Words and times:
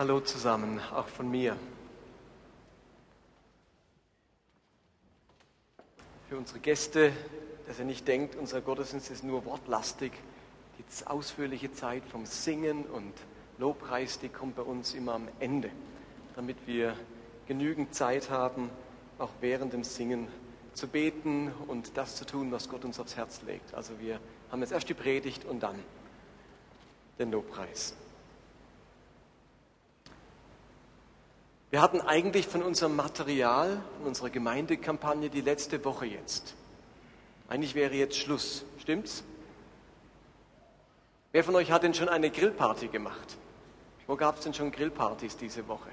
Hallo 0.00 0.20
zusammen, 0.20 0.78
auch 0.94 1.08
von 1.08 1.28
mir. 1.28 1.56
Für 6.28 6.36
unsere 6.36 6.60
Gäste, 6.60 7.12
dass 7.66 7.80
ihr 7.80 7.84
nicht 7.84 8.06
denkt, 8.06 8.36
unser 8.36 8.60
Gottesdienst 8.60 9.10
ist 9.10 9.24
nur 9.24 9.44
wortlastig. 9.44 10.12
Die 10.78 11.06
ausführliche 11.08 11.72
Zeit 11.72 12.04
vom 12.04 12.26
Singen 12.26 12.84
und 12.84 13.12
Lobpreis, 13.58 14.20
die 14.20 14.28
kommt 14.28 14.54
bei 14.54 14.62
uns 14.62 14.94
immer 14.94 15.14
am 15.14 15.26
Ende, 15.40 15.68
damit 16.36 16.58
wir 16.66 16.94
genügend 17.48 17.92
Zeit 17.92 18.30
haben, 18.30 18.70
auch 19.18 19.32
während 19.40 19.72
dem 19.72 19.82
Singen 19.82 20.28
zu 20.74 20.86
beten 20.86 21.50
und 21.66 21.96
das 21.96 22.14
zu 22.14 22.24
tun, 22.24 22.52
was 22.52 22.68
Gott 22.68 22.84
uns 22.84 23.00
aufs 23.00 23.16
Herz 23.16 23.42
legt. 23.42 23.74
Also 23.74 23.98
wir 23.98 24.20
haben 24.52 24.60
jetzt 24.60 24.70
erst 24.70 24.88
die 24.88 24.94
Predigt 24.94 25.44
und 25.44 25.60
dann 25.60 25.82
den 27.18 27.32
Lobpreis. 27.32 27.96
Wir 31.70 31.82
hatten 31.82 32.00
eigentlich 32.00 32.48
von 32.48 32.62
unserem 32.62 32.96
Material, 32.96 33.82
von 33.98 34.06
unserer 34.06 34.30
Gemeindekampagne 34.30 35.28
die 35.28 35.42
letzte 35.42 35.84
Woche 35.84 36.06
jetzt. 36.06 36.54
Eigentlich 37.48 37.74
wäre 37.74 37.94
jetzt 37.94 38.16
Schluss, 38.16 38.64
stimmt's? 38.78 39.22
Wer 41.32 41.44
von 41.44 41.54
euch 41.56 41.70
hat 41.70 41.82
denn 41.82 41.92
schon 41.92 42.08
eine 42.08 42.30
Grillparty 42.30 42.88
gemacht? 42.88 43.36
Wo 44.06 44.16
gab 44.16 44.38
es 44.38 44.44
denn 44.44 44.54
schon 44.54 44.70
Grillpartys 44.70 45.36
diese 45.36 45.68
Woche? 45.68 45.90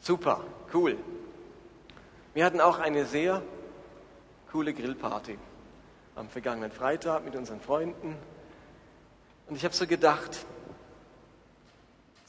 Super, 0.00 0.42
cool. 0.74 0.96
Wir 2.34 2.44
hatten 2.44 2.60
auch 2.60 2.80
eine 2.80 3.06
sehr 3.06 3.42
coole 4.50 4.74
Grillparty 4.74 5.38
am 6.16 6.28
vergangenen 6.28 6.72
Freitag 6.72 7.24
mit 7.24 7.36
unseren 7.36 7.60
Freunden. 7.60 8.16
Und 9.48 9.54
ich 9.54 9.64
habe 9.64 9.74
so 9.74 9.86
gedacht, 9.86 10.44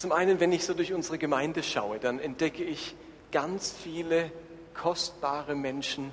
zum 0.01 0.11
einen, 0.11 0.39
wenn 0.39 0.51
ich 0.51 0.65
so 0.65 0.73
durch 0.73 0.93
unsere 0.93 1.19
Gemeinde 1.19 1.61
schaue, 1.61 1.99
dann 1.99 2.19
entdecke 2.19 2.63
ich 2.63 2.95
ganz 3.31 3.71
viele 3.71 4.31
kostbare 4.73 5.53
Menschen 5.53 6.11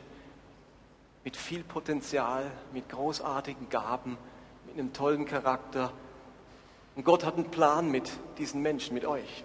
mit 1.24 1.38
viel 1.38 1.64
Potenzial, 1.64 2.50
mit 2.74 2.90
großartigen 2.90 3.70
Gaben, 3.70 4.18
mit 4.66 4.74
einem 4.74 4.92
tollen 4.92 5.24
Charakter. 5.24 5.90
Und 6.96 7.04
Gott 7.06 7.24
hat 7.24 7.36
einen 7.36 7.50
Plan 7.50 7.90
mit 7.90 8.10
diesen 8.36 8.60
Menschen, 8.60 8.92
mit 8.92 9.06
euch. 9.06 9.44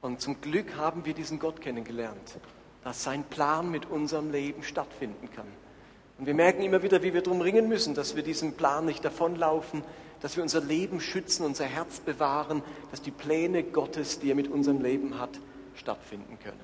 Und 0.00 0.22
zum 0.22 0.40
Glück 0.40 0.76
haben 0.76 1.04
wir 1.04 1.12
diesen 1.12 1.38
Gott 1.38 1.60
kennengelernt, 1.60 2.38
dass 2.84 3.02
sein 3.02 3.24
Plan 3.24 3.70
mit 3.70 3.84
unserem 3.84 4.30
Leben 4.30 4.62
stattfinden 4.62 5.28
kann. 5.30 5.48
Und 6.16 6.24
wir 6.24 6.34
merken 6.34 6.62
immer 6.62 6.82
wieder, 6.82 7.02
wie 7.02 7.12
wir 7.12 7.20
darum 7.20 7.42
ringen 7.42 7.68
müssen, 7.68 7.94
dass 7.94 8.16
wir 8.16 8.22
diesem 8.22 8.54
Plan 8.54 8.86
nicht 8.86 9.04
davonlaufen, 9.04 9.82
dass 10.24 10.36
wir 10.36 10.42
unser 10.42 10.62
Leben 10.62 11.02
schützen, 11.02 11.44
unser 11.44 11.66
Herz 11.66 12.00
bewahren, 12.00 12.62
dass 12.90 13.02
die 13.02 13.10
Pläne 13.10 13.62
Gottes, 13.62 14.20
die 14.20 14.30
er 14.30 14.34
mit 14.34 14.48
unserem 14.48 14.80
Leben 14.80 15.18
hat, 15.18 15.38
stattfinden 15.74 16.38
können. 16.38 16.62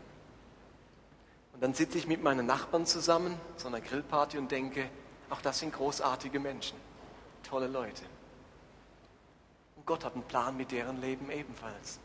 Und 1.52 1.62
dann 1.62 1.74
sitze 1.74 1.98
ich 1.98 2.06
mit 2.06 2.22
meinen 2.22 2.46
Nachbarn 2.46 2.86
zusammen, 2.86 3.38
so 3.58 3.68
einer 3.68 3.82
Grillparty 3.82 4.38
und 4.38 4.50
denke, 4.50 4.88
auch 5.28 5.42
das 5.42 5.58
sind 5.58 5.74
großartige 5.74 6.40
Menschen, 6.40 6.78
tolle 7.42 7.66
Leute. 7.66 8.02
Und 9.76 9.84
Gott 9.84 10.06
hat 10.06 10.14
einen 10.14 10.22
Plan 10.22 10.56
mit 10.56 10.72
deren 10.72 10.98
Leben 10.98 11.30
ebenfalls. 11.30 12.00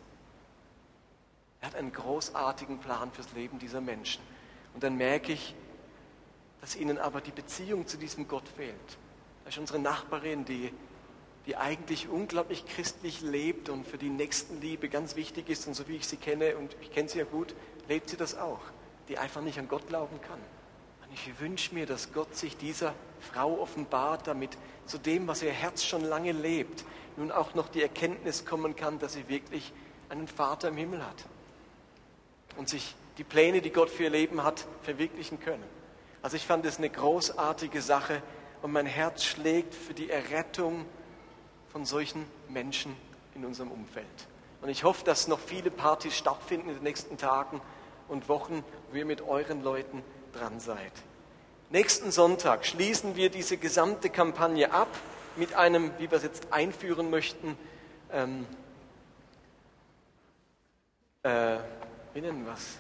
Er 1.61 1.70
hat 1.70 1.76
einen 1.76 1.94
großartigen 1.94 2.80
Plan 2.80 3.14
fürs 3.14 3.31
Leben 3.31 3.59
dieser 3.59 3.80
Menschen. 3.80 4.22
Und 4.73 4.83
dann 4.83 4.98
merke 4.98 5.31
ich, 5.31 5.56
dass 6.59 6.76
ihnen 6.76 6.98
aber 6.98 7.22
die 7.22 7.31
Beziehung 7.31 7.88
zu 7.88 7.95
diesem 7.95 8.28
Gott 8.28 8.50
fehlt. 8.58 8.98
Da 9.45 9.52
ist 9.52 9.58
unsere 9.58 9.80
Nachbarin, 9.80 10.44
die 10.44 10.73
die 11.46 11.58
eigentlich 11.58 12.10
unglaublich 12.10 12.66
christlich 12.66 13.22
lebt 13.22 13.70
und 13.70 13.86
für 13.86 13.98
die 13.98 14.10
Nächstenliebe 14.10 14.90
ganz 14.90 15.16
wichtig 15.16 15.50
ist 15.50 15.68
und 15.68 15.76
so 15.76 15.88
wie 15.88 15.98
ich 15.98 16.08
sie 16.08 16.18
kenne, 16.18 16.58
und 16.58 16.76
ich 16.82 16.92
kenne 16.92 17.08
sie 17.08 17.20
ja 17.20 17.26
gut, 17.26 17.56
lebt 17.88 18.10
sie 18.10 18.18
das 18.18 18.38
auch, 18.38 18.62
die 19.08 19.18
einfach 19.18 19.42
nicht 19.42 19.60
an 19.60 19.68
Gott 19.68 19.88
glauben 19.88 20.20
kann. 20.22 20.40
Und 21.04 21.14
ich 21.14 21.39
wünsche 21.39 21.73
mir, 21.73 21.86
dass 21.86 22.14
Gott 22.14 22.36
sich 22.36 22.58
dieser 22.58 22.95
Frau 23.20 23.60
offenbart, 23.60 24.28
damit 24.28 24.58
zu 24.86 24.98
dem, 24.98 25.28
was 25.28 25.44
ihr 25.44 25.52
Herz 25.52 25.84
schon 25.84 26.02
lange 26.02 26.32
lebt, 26.32 26.84
nun 27.17 27.32
auch 27.32 27.54
noch 27.54 27.70
die 27.70 27.82
Erkenntnis 27.82 28.45
kommen 28.45 28.76
kann, 28.76 29.00
dass 29.00 29.14
sie 29.14 29.30
wirklich 29.30 29.72
einen 30.10 30.28
Vater 30.28 30.70
im 30.70 30.78
Himmel 30.78 31.05
hat 31.05 31.26
und 32.58 32.70
sich 32.70 32.95
die 33.17 33.23
Pläne, 33.23 33.61
die 33.61 33.72
Gott 33.72 33.89
für 33.89 34.04
ihr 34.04 34.10
Leben 34.10 34.44
hat, 34.44 34.66
verwirklichen 34.82 35.39
können. 35.39 35.64
Also 36.22 36.38
ich 36.38 36.45
fand 36.45 36.66
es 36.66 36.78
eine 36.78 36.89
großartige 36.89 37.82
Sache 37.82 38.22
und 38.61 38.72
mein 38.72 38.86
Herz 38.86 39.23
schlägt 39.23 39.73
für 39.73 39.94
die 39.94 40.10
Errettung 40.10 40.86
von 41.75 41.86
solchen 41.86 42.25
Menschen 42.47 42.95
in 43.36 43.43
unserem 43.43 43.69
Umfeld. 43.69 44.05
Und 44.61 44.69
ich 44.69 44.86
hoffe, 44.86 45.03
dass 45.03 45.27
noch 45.27 45.41
viele 45.41 45.69
Partys 45.69 46.15
stattfinden 46.15 46.69
in 46.69 46.75
den 46.75 46.83
nächsten 46.83 47.17
Tagen 47.17 47.59
und 48.08 48.30
Wochen, 48.30 48.63
wo 48.89 48.95
ihr 48.95 49.03
mit 49.03 49.21
euren 49.21 49.61
Leuten 49.61 50.02
dran 50.31 50.61
seid. 50.61 50.93
Nächsten 51.71 52.11
Sonntag 52.11 52.65
schließen 52.65 53.17
wir 53.17 53.30
diese 53.30 53.58
gesamte 53.58 54.09
Kampagne 54.09 54.71
ab 54.71 54.87
mit 55.36 55.53
einem, 55.53 55.91
wie 55.97 56.09
wir 56.09 56.17
es 56.17 56.23
jetzt 56.23 56.53
einführen 56.53 57.09
möchten, 57.09 57.58
ähm, 58.13 58.47
äh, 61.23 61.57
wie 62.13 62.21
nennen 62.21 62.45
wir 62.45 62.53
es? 62.53 62.77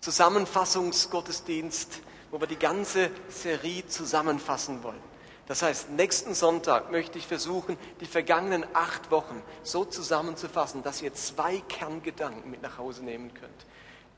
Zusammenfassungsgottesdienst, 0.00 2.00
wo 2.30 2.40
wir 2.40 2.46
die 2.46 2.58
ganze 2.58 3.10
Serie 3.28 3.86
zusammenfassen 3.88 4.82
wollen. 4.82 5.13
Das 5.46 5.62
heißt, 5.62 5.90
nächsten 5.90 6.34
Sonntag 6.34 6.90
möchte 6.90 7.18
ich 7.18 7.26
versuchen, 7.26 7.76
die 8.00 8.06
vergangenen 8.06 8.64
acht 8.72 9.10
Wochen 9.10 9.42
so 9.62 9.84
zusammenzufassen, 9.84 10.82
dass 10.82 11.02
ihr 11.02 11.12
zwei 11.12 11.58
Kerngedanken 11.68 12.50
mit 12.50 12.62
nach 12.62 12.78
Hause 12.78 13.04
nehmen 13.04 13.32
könnt, 13.34 13.66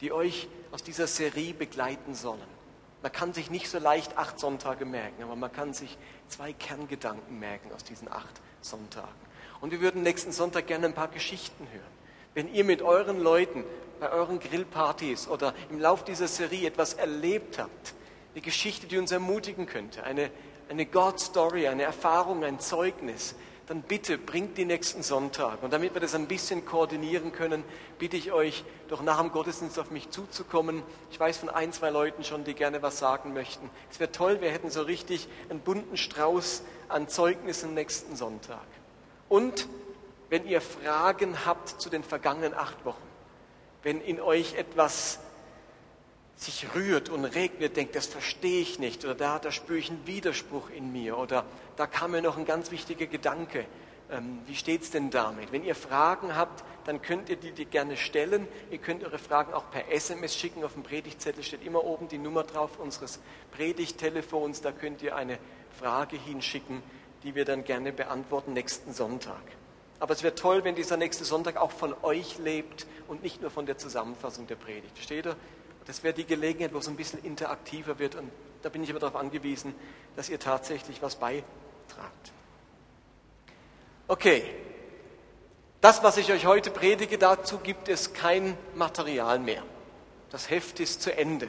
die 0.01 0.13
euch 0.13 0.49
aus 0.71 0.85
dieser 0.85 1.09
Serie 1.09 1.53
begleiten 1.53 2.15
sollen. 2.15 2.57
Man 3.03 3.13
kann 3.13 3.33
sich 3.33 3.51
nicht 3.51 3.69
so 3.69 3.79
leicht 3.79 4.17
acht 4.17 4.39
Sonntage 4.39 4.85
merken, 4.85 5.23
aber 5.23 5.37
man 5.37 5.53
kann 5.53 5.75
sich 5.75 5.99
zwei 6.29 6.53
Kerngedanken 6.53 7.39
merken 7.39 7.73
aus 7.73 7.85
diesen 7.85 8.11
acht 8.11 8.41
Sonntagen. 8.61 9.09
Und 9.61 9.71
wir 9.73 9.81
würden 9.81 10.03
nächsten 10.03 10.33
Sonntag 10.33 10.67
gerne 10.67 10.87
ein 10.87 10.95
paar 10.95 11.09
Geschichten 11.09 11.67
hören. 11.73 11.97
Wenn 12.35 12.53
ihr 12.53 12.65
mit 12.65 12.83
euren 12.83 13.21
Leuten 13.21 13.65
bei 13.99 14.11
euren 14.11 14.39
Grillpartys 14.39 15.27
oder 15.29 15.55
im 15.71 15.81
Lauf 15.81 16.05
dieser 16.05 16.29
Serie 16.29 16.69
etwas 16.69 16.95
erlebt 16.95 17.59
habt, 17.59 17.95
eine 18.35 18.43
Geschichte, 18.43 18.87
die 18.87 18.99
uns 18.99 19.11
ermutigen 19.11 19.67
könnte, 19.67 20.05
eine 20.05 20.31
eine 20.69 20.87
God-Story, 20.87 21.69
eine 21.69 21.85
Erfahrung, 21.85 22.45
ein 22.45 22.61
Zeugnis, 22.61 23.35
dann 23.67 23.83
bitte 23.83 24.17
bringt 24.17 24.59
die 24.59 24.65
nächsten 24.65 25.03
Sonntag. 25.03 25.63
Und 25.63 25.73
damit 25.73 25.95
wir 25.95 26.01
das 26.01 26.15
ein 26.15 26.29
bisschen 26.29 26.65
koordinieren 26.65 27.33
können, 27.33 27.65
bitte 27.99 28.17
ich 28.17 28.31
euch, 28.31 28.65
doch 28.89 29.03
nach 29.03 29.21
dem 29.21 29.33
Gottesdienst 29.33 29.79
auf 29.79 29.91
mich 29.91 30.11
zuzukommen. 30.11 30.83
Ich 31.11 31.19
weiß 31.19 31.39
von 31.39 31.51
ein, 31.51 31.73
zwei 31.73 31.91
Leuten 31.91 32.23
schon, 32.23 32.45
die 32.45 32.55
gerne 32.55 32.83
was 32.83 32.99
sagen 32.99 33.33
möchten. 33.33 33.69
Es 33.91 33.99
wäre 33.99 34.13
toll, 34.13 34.41
wir 34.41 34.51
hätten 34.51 34.71
so 34.71 34.83
richtig 34.83 35.29
einen 35.49 35.61
bunten 35.61 35.97
Strauß 35.97 36.63
an 36.89 37.09
Zeugnissen 37.09 37.75
nächsten 37.75 38.15
Sonntag. 38.15 38.67
Und 39.29 39.69
wenn 40.31 40.47
ihr 40.47 40.61
Fragen 40.61 41.45
habt 41.45 41.81
zu 41.81 41.91
den 41.91 42.05
vergangenen 42.05 42.55
acht 42.55 42.85
Wochen, 42.85 43.03
wenn 43.83 44.01
in 44.01 44.21
euch 44.21 44.55
etwas 44.55 45.19
sich 46.37 46.75
rührt 46.75 47.09
und 47.09 47.35
ihr 47.35 47.69
denkt, 47.69 47.97
das 47.97 48.07
verstehe 48.07 48.61
ich 48.61 48.79
nicht, 48.79 49.05
oder 49.05 49.15
da, 49.15 49.39
da 49.39 49.51
spüre 49.51 49.79
ich 49.79 49.91
einen 49.91 50.07
Widerspruch 50.07 50.71
in 50.71 50.93
mir, 50.93 51.19
oder 51.19 51.45
da 51.77 51.87
kam 51.87 52.13
mir 52.13 52.23
noch 52.23 52.37
ein 52.37 52.45
ganz 52.45 52.71
wichtiger 52.71 53.07
Gedanke. 53.07 53.67
Ähm, 54.11 54.41
wie 54.47 54.55
steht 54.55 54.83
es 54.83 54.91
denn 54.91 55.11
damit? 55.11 55.51
Wenn 55.51 55.65
ihr 55.65 55.75
Fragen 55.75 56.37
habt, 56.37 56.63
dann 56.85 57.03
könnt 57.03 57.29
ihr 57.29 57.37
die, 57.37 57.51
die 57.51 57.65
gerne 57.65 57.97
stellen. 57.97 58.47
Ihr 58.71 58.79
könnt 58.79 59.03
eure 59.03 59.19
Fragen 59.19 59.53
auch 59.53 59.71
per 59.71 59.91
SMS 59.91 60.37
schicken. 60.37 60.63
Auf 60.63 60.75
dem 60.75 60.85
Predigtzettel 60.85 61.43
steht 61.43 61.65
immer 61.65 61.83
oben 61.83 62.07
die 62.07 62.19
Nummer 62.19 62.45
drauf 62.45 62.79
unseres 62.79 63.19
Predigttelefons. 63.51 64.61
Da 64.61 64.71
könnt 64.71 65.03
ihr 65.03 65.17
eine 65.17 65.39
Frage 65.81 66.17
hinschicken, 66.17 66.83
die 67.25 67.35
wir 67.35 67.45
dann 67.45 67.65
gerne 67.65 67.93
beantworten 67.93 68.53
nächsten 68.53 68.93
Sonntag. 68.93 69.43
Aber 69.99 70.13
es 70.13 70.23
wäre 70.23 70.35
toll, 70.35 70.63
wenn 70.63 70.77
dieser 70.77 70.97
nächste 70.97 71.25
Sonntag 71.25 71.57
auch 71.57 71.73
von 71.73 71.95
euch 72.03 72.39
lebt 72.39 72.87
und 73.09 73.23
nicht 73.23 73.41
nur 73.41 73.51
von 73.51 73.67
der 73.67 73.79
Zusammenfassung 73.79 74.47
der 74.47 74.57
Predigt. 74.57 74.95
Versteht 74.95 75.27
ihr? 75.27 75.37
Das 75.87 76.03
wäre 76.03 76.15
die 76.15 76.27
Gelegenheit, 76.27 76.75
wo 76.75 76.79
es 76.79 76.89
ein 76.89 76.97
bisschen 76.97 77.23
interaktiver 77.23 77.99
wird. 77.99 78.17
Und 78.17 78.31
da 78.63 78.69
bin 78.69 78.83
ich 78.83 78.91
aber 78.91 78.99
darauf 78.99 79.17
angewiesen, 79.17 79.75
dass 80.17 80.29
ihr 80.29 80.39
tatsächlich 80.39 81.01
was 81.01 81.17
beitragt. 81.17 81.45
Okay, 84.09 84.45
das, 85.81 86.03
was 86.03 86.17
ich 86.17 86.33
euch 86.33 86.47
heute 86.47 86.71
predige, 86.71 87.19
dazu 87.19 87.59
gibt 87.59 87.89
es 87.89 88.13
kein 88.13 88.57
Material 88.75 89.39
mehr. 89.39 89.63
Das 90.31 90.51
Heft 90.51 90.81
ist 90.81 91.03
zu 91.03 91.17
Ende, 91.17 91.49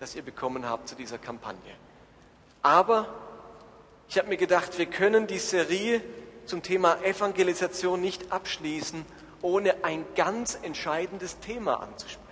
das 0.00 0.14
ihr 0.14 0.22
bekommen 0.22 0.68
habt 0.68 0.88
zu 0.88 0.94
dieser 0.94 1.18
Kampagne. 1.18 1.74
Aber 2.62 3.08
ich 4.08 4.16
habe 4.16 4.28
mir 4.28 4.36
gedacht, 4.38 4.78
wir 4.78 4.86
können 4.86 5.26
die 5.26 5.38
Serie 5.38 6.00
zum 6.46 6.62
Thema 6.62 7.02
Evangelisation 7.02 8.00
nicht 8.00 8.32
abschließen, 8.32 9.04
ohne 9.42 9.84
ein 9.84 10.04
ganz 10.14 10.58
entscheidendes 10.62 11.38
Thema 11.40 11.82
anzusprechen. 11.82 12.23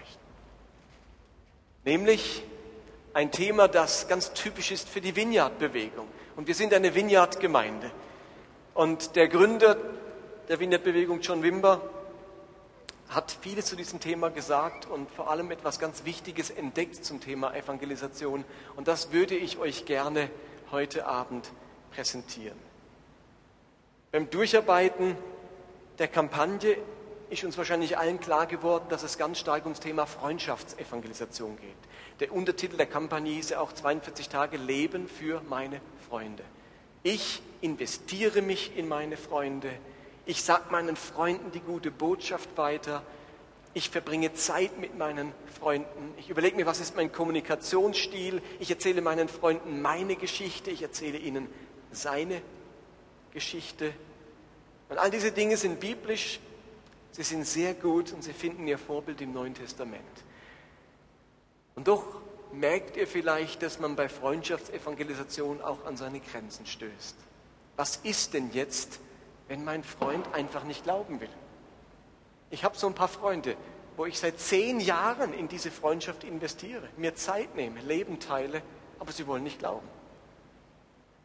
Nämlich 1.85 2.43
ein 3.13 3.31
Thema, 3.31 3.69
das 3.69 4.09
ganz 4.09 4.33
typisch 4.33 4.71
ist 4.71 4.89
für 4.89 5.01
die 5.01 5.17
Vineyard-Bewegung. 5.17 6.07
Und 6.37 6.47
wir 6.47 6.55
sind 6.55 6.73
eine 6.73 6.95
Vineyard-Gemeinde. 6.95 7.91
Und 8.75 9.17
der 9.17 9.29
Gründer 9.29 9.77
der 10.49 10.61
Vineyard-Bewegung, 10.61 11.21
John 11.21 11.43
Wimber, 11.43 11.81
hat 13.09 13.37
vieles 13.43 13.67
zu 13.67 13.77
diesem 13.77 14.01
Thema 14.01 14.31
gesagt 14.31 14.87
und 14.87 15.11
vor 15.11 15.31
allem 15.31 15.51
etwas 15.51 15.79
ganz 15.79 16.05
Wichtiges 16.05 16.51
entdeckt 16.51 17.05
zum 17.05 17.21
Thema 17.21 17.55
Evangelisation. 17.55 18.45
Und 18.77 18.89
das 18.89 19.13
würde 19.13 19.35
ich 19.35 19.59
euch 19.59 19.85
gerne 19.85 20.31
heute 20.71 21.07
Abend 21.07 21.51
präsentieren. 21.95 22.57
Beim 24.13 24.31
Durcharbeiten 24.31 25.17
der 25.99 26.09
Kampagne 26.09 26.77
ist 27.33 27.45
uns 27.45 27.57
wahrscheinlich 27.57 27.97
allen 27.97 28.21
klar 28.21 28.47
geworden, 28.47 28.85
dass 28.91 29.03
es 29.03 29.17
ganz 29.17 29.39
stark 29.39 29.65
ums 29.65 29.81
Thema 29.81 30.05
Freundschaftsevangelisation 30.05 31.57
geht. 31.57 31.75
Der 32.21 32.31
Untertitel 32.31 32.77
der 32.77 32.85
Kampagne 32.87 33.33
hieß 33.33 33.51
ja 33.51 33.61
auch 33.61 33.73
42 33.73 34.29
Tage 34.29 34.59
Leben 34.59 35.09
für 35.09 35.41
meine 35.49 35.81
Freunde. 36.09 36.45
Ich 37.03 37.43
investiere 37.63 38.43
mich 38.43 38.77
in 38.77 38.87
meine 38.87 39.17
Freunde. 39.17 39.71
Ich 40.27 40.43
sage 40.43 40.65
meinen 40.71 40.95
Freunden 40.95 41.51
die 41.53 41.61
gute 41.61 41.91
Botschaft 41.91 42.51
weiter. 42.59 43.03
Ich 43.73 43.89
verbringe 43.89 44.35
Zeit 44.35 44.79
mit 44.79 44.99
meinen 44.99 45.33
Freunden. 45.59 46.13
Ich 46.19 46.29
überlege 46.29 46.57
mir, 46.57 46.67
was 46.67 46.81
ist 46.81 46.97
mein 46.97 47.11
Kommunikationsstil. 47.11 48.43
Ich 48.61 48.71
erzähle 48.71 49.01
meinen 49.01 49.29
Freunden 49.29 49.81
meine 49.81 50.17
Geschichte. 50.17 50.71
Ich 50.71 50.83
erzähle 50.83 51.17
ihnen 51.17 51.49
seine 51.93 52.43
Geschichte. 53.33 53.95
Und 54.91 54.99
all 54.99 55.11
diese 55.11 55.33
Dinge 55.33 55.57
sind 55.57 55.81
biblisch. 55.81 56.39
Sie 57.13 57.23
sind 57.23 57.47
sehr 57.47 57.75
gut 57.75 58.13
und 58.13 58.25
sie 58.25 58.33
finden 58.33 58.67
ihr 58.67 58.79
Vorbild 58.79 59.21
im 59.21 59.33
Neuen 59.33 59.55
Testament. 59.55 60.03
Und 61.75 61.89
doch 61.89 62.05
merkt 62.53 62.97
ihr 62.97 63.07
vielleicht, 63.07 63.63
dass 63.63 63.79
man 63.79 63.97
bei 63.97 64.09
Freundschaftsevangelisation 64.09 65.61
auch 65.61 65.85
an 65.85 65.97
seine 65.97 66.21
Grenzen 66.21 66.67
stößt. 66.67 67.17
Was 67.77 67.97
ist 67.97 68.35
denn 68.35 68.51
jetzt, 68.53 68.99
wenn 69.49 69.65
mein 69.65 69.85
Freund 69.85 70.35
einfach 70.35 70.65
nicht 70.65 70.85
glauben 70.85 71.21
will? 71.21 71.31
Ich 72.51 72.65
habe 72.65 72.77
so 72.77 72.87
ein 72.87 72.95
paar 72.95 73.09
Freunde, 73.09 73.57
wo 73.97 74.07
ich 74.07 74.19
seit 74.19 74.41
zehn 74.41 74.81
Jahren 74.81 75.33
in 75.35 75.49
diese 75.49 75.71
Freundschaft 75.71 76.25
investiere, 76.25 76.89
mir 76.97 77.15
Zeit 77.15 77.55
nehme, 77.57 77.81
Leben 77.81 78.21
teile, 78.21 78.63
aber 78.99 79.13
sie 79.13 79.27
wollen 79.27 79.43
nicht 79.43 79.59
glauben. 79.59 79.89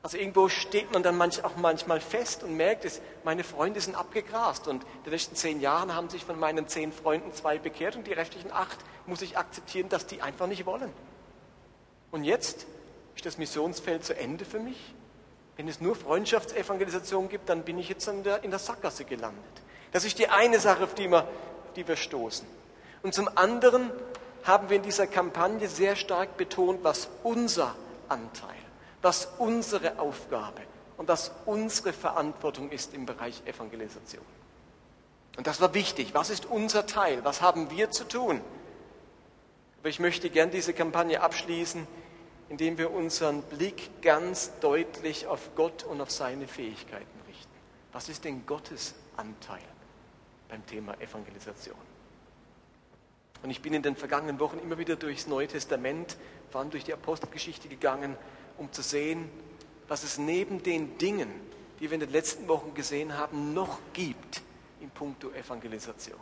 Also 0.08 0.20
irgendwo 0.20 0.48
steht 0.48 0.94
man 0.94 1.04
dann 1.04 1.18
manch, 1.18 1.44
auch 1.44 1.58
manchmal 1.58 2.00
fest 2.00 2.42
und 2.42 2.56
merkt 2.56 2.86
es, 2.86 3.02
meine 3.26 3.44
Freunde 3.44 3.82
sind 3.82 3.94
abgegrast 3.94 4.70
und 4.70 4.84
in 4.84 5.04
den 5.04 5.12
letzten 5.12 5.36
zehn 5.36 5.60
Jahren 5.60 5.94
haben 5.94 6.08
sich 6.10 6.24
von 6.24 6.40
meinen 6.40 6.66
zehn 6.70 6.94
Freunden 6.94 7.34
zwei 7.34 7.58
bekehrt 7.58 7.98
und 7.98 8.08
die 8.08 8.14
restlichen 8.14 8.50
acht 8.54 8.78
muss 9.06 9.22
ich 9.22 9.38
akzeptieren, 9.38 9.90
dass 9.90 10.06
die 10.06 10.22
einfach 10.22 10.48
nicht 10.48 10.66
wollen. 10.66 10.94
Und 12.12 12.24
jetzt 12.24 12.68
ist 13.18 13.26
das 13.26 13.38
Missionsfeld 13.38 14.06
zu 14.06 14.16
Ende 14.16 14.46
für 14.46 14.60
mich. 14.60 14.78
Wenn 15.58 15.68
es 15.68 15.82
nur 15.82 15.94
Freundschaftsevangelisation 15.94 17.28
gibt, 17.28 17.50
dann 17.50 17.64
bin 17.64 17.78
ich 17.78 17.90
jetzt 17.90 18.08
in 18.08 18.24
der, 18.24 18.46
in 18.46 18.52
der 18.52 18.60
Sackgasse 18.60 19.04
gelandet. 19.04 19.44
Das 19.92 20.06
ist 20.06 20.20
die 20.20 20.30
eine 20.30 20.62
Sache, 20.62 20.86
auf 20.86 20.94
die, 20.94 21.12
wir, 21.12 21.24
auf 21.24 21.74
die 21.76 21.86
wir 21.86 21.98
stoßen. 21.98 22.48
Und 23.04 23.14
zum 23.14 23.30
anderen 23.36 23.92
haben 24.46 24.70
wir 24.70 24.78
in 24.78 24.84
dieser 24.84 25.06
Kampagne 25.06 25.68
sehr 25.68 25.98
stark 25.98 26.38
betont, 26.38 26.82
was 26.86 27.10
unser 27.24 27.76
Anteil, 28.08 28.56
was 29.02 29.28
unsere 29.38 30.00
Aufgabe 30.00 30.62
und 30.98 31.08
was 31.08 31.32
unsere 31.46 31.94
Verantwortung 31.94 32.72
ist 32.72 32.94
im 32.94 33.06
Bereich 33.06 33.42
Evangelisation. 33.46 34.26
Und 35.38 35.46
das 35.46 35.62
war 35.62 35.74
wichtig. 35.74 36.14
Was 36.14 36.30
ist 36.30 36.48
unser 36.48 36.88
Teil? 36.88 37.24
Was 37.24 37.42
haben 37.42 37.70
wir 37.70 37.92
zu 37.92 38.08
tun? 38.08 38.42
Aber 39.80 39.90
ich 39.90 40.00
möchte 40.00 40.30
gern 40.30 40.50
diese 40.50 40.74
Kampagne 40.74 41.22
abschließen, 41.22 41.88
indem 42.50 42.78
wir 42.78 42.92
unseren 42.92 43.44
Blick 43.44 44.02
ganz 44.02 44.52
deutlich 44.60 45.28
auf 45.28 45.52
Gott 45.56 45.84
und 45.84 46.02
auf 46.02 46.10
seine 46.10 46.48
Fähigkeiten 46.48 47.20
richten. 47.28 47.52
Was 47.94 48.10
ist 48.10 48.26
denn 48.26 48.46
Gottes 48.46 48.96
Anteil 49.16 49.62
beim 50.50 50.66
Thema 50.66 51.00
Evangelisation? 51.00 51.76
Und 53.44 53.52
ich 53.52 53.62
bin 53.62 53.74
in 53.74 53.84
den 53.84 53.96
vergangenen 53.96 54.40
Wochen 54.40 54.58
immer 54.60 54.80
wieder 54.80 54.96
durchs 54.96 55.28
Neue 55.28 55.48
Testament, 55.48 56.18
vor 56.50 56.62
allem 56.62 56.72
durch 56.72 56.84
die 56.84 56.94
Apostelgeschichte 56.94 57.68
gegangen, 57.68 58.18
um 58.58 58.72
zu 58.72 58.82
sehen, 58.82 59.30
was 59.88 60.04
es 60.04 60.18
neben 60.18 60.64
den 60.64 60.98
Dingen, 60.98 61.30
die 61.80 61.90
wir 61.90 61.94
in 61.94 62.00
den 62.00 62.12
letzten 62.12 62.48
Wochen 62.48 62.74
gesehen 62.74 63.18
haben, 63.18 63.54
noch 63.54 63.80
gibt 63.94 64.42
in 64.82 64.90
puncto 64.90 65.32
Evangelisation. 65.32 66.20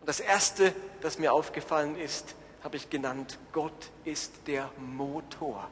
Und 0.00 0.08
das 0.08 0.20
Erste, 0.20 0.74
das 1.00 1.18
mir 1.18 1.32
aufgefallen 1.32 1.96
ist, 1.96 2.34
habe 2.62 2.76
ich 2.76 2.90
genannt, 2.90 3.38
Gott 3.52 3.90
ist 4.04 4.32
der 4.46 4.70
Motor 4.78 5.68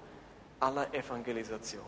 aller 0.60 0.92
Evangelisation. 0.94 1.82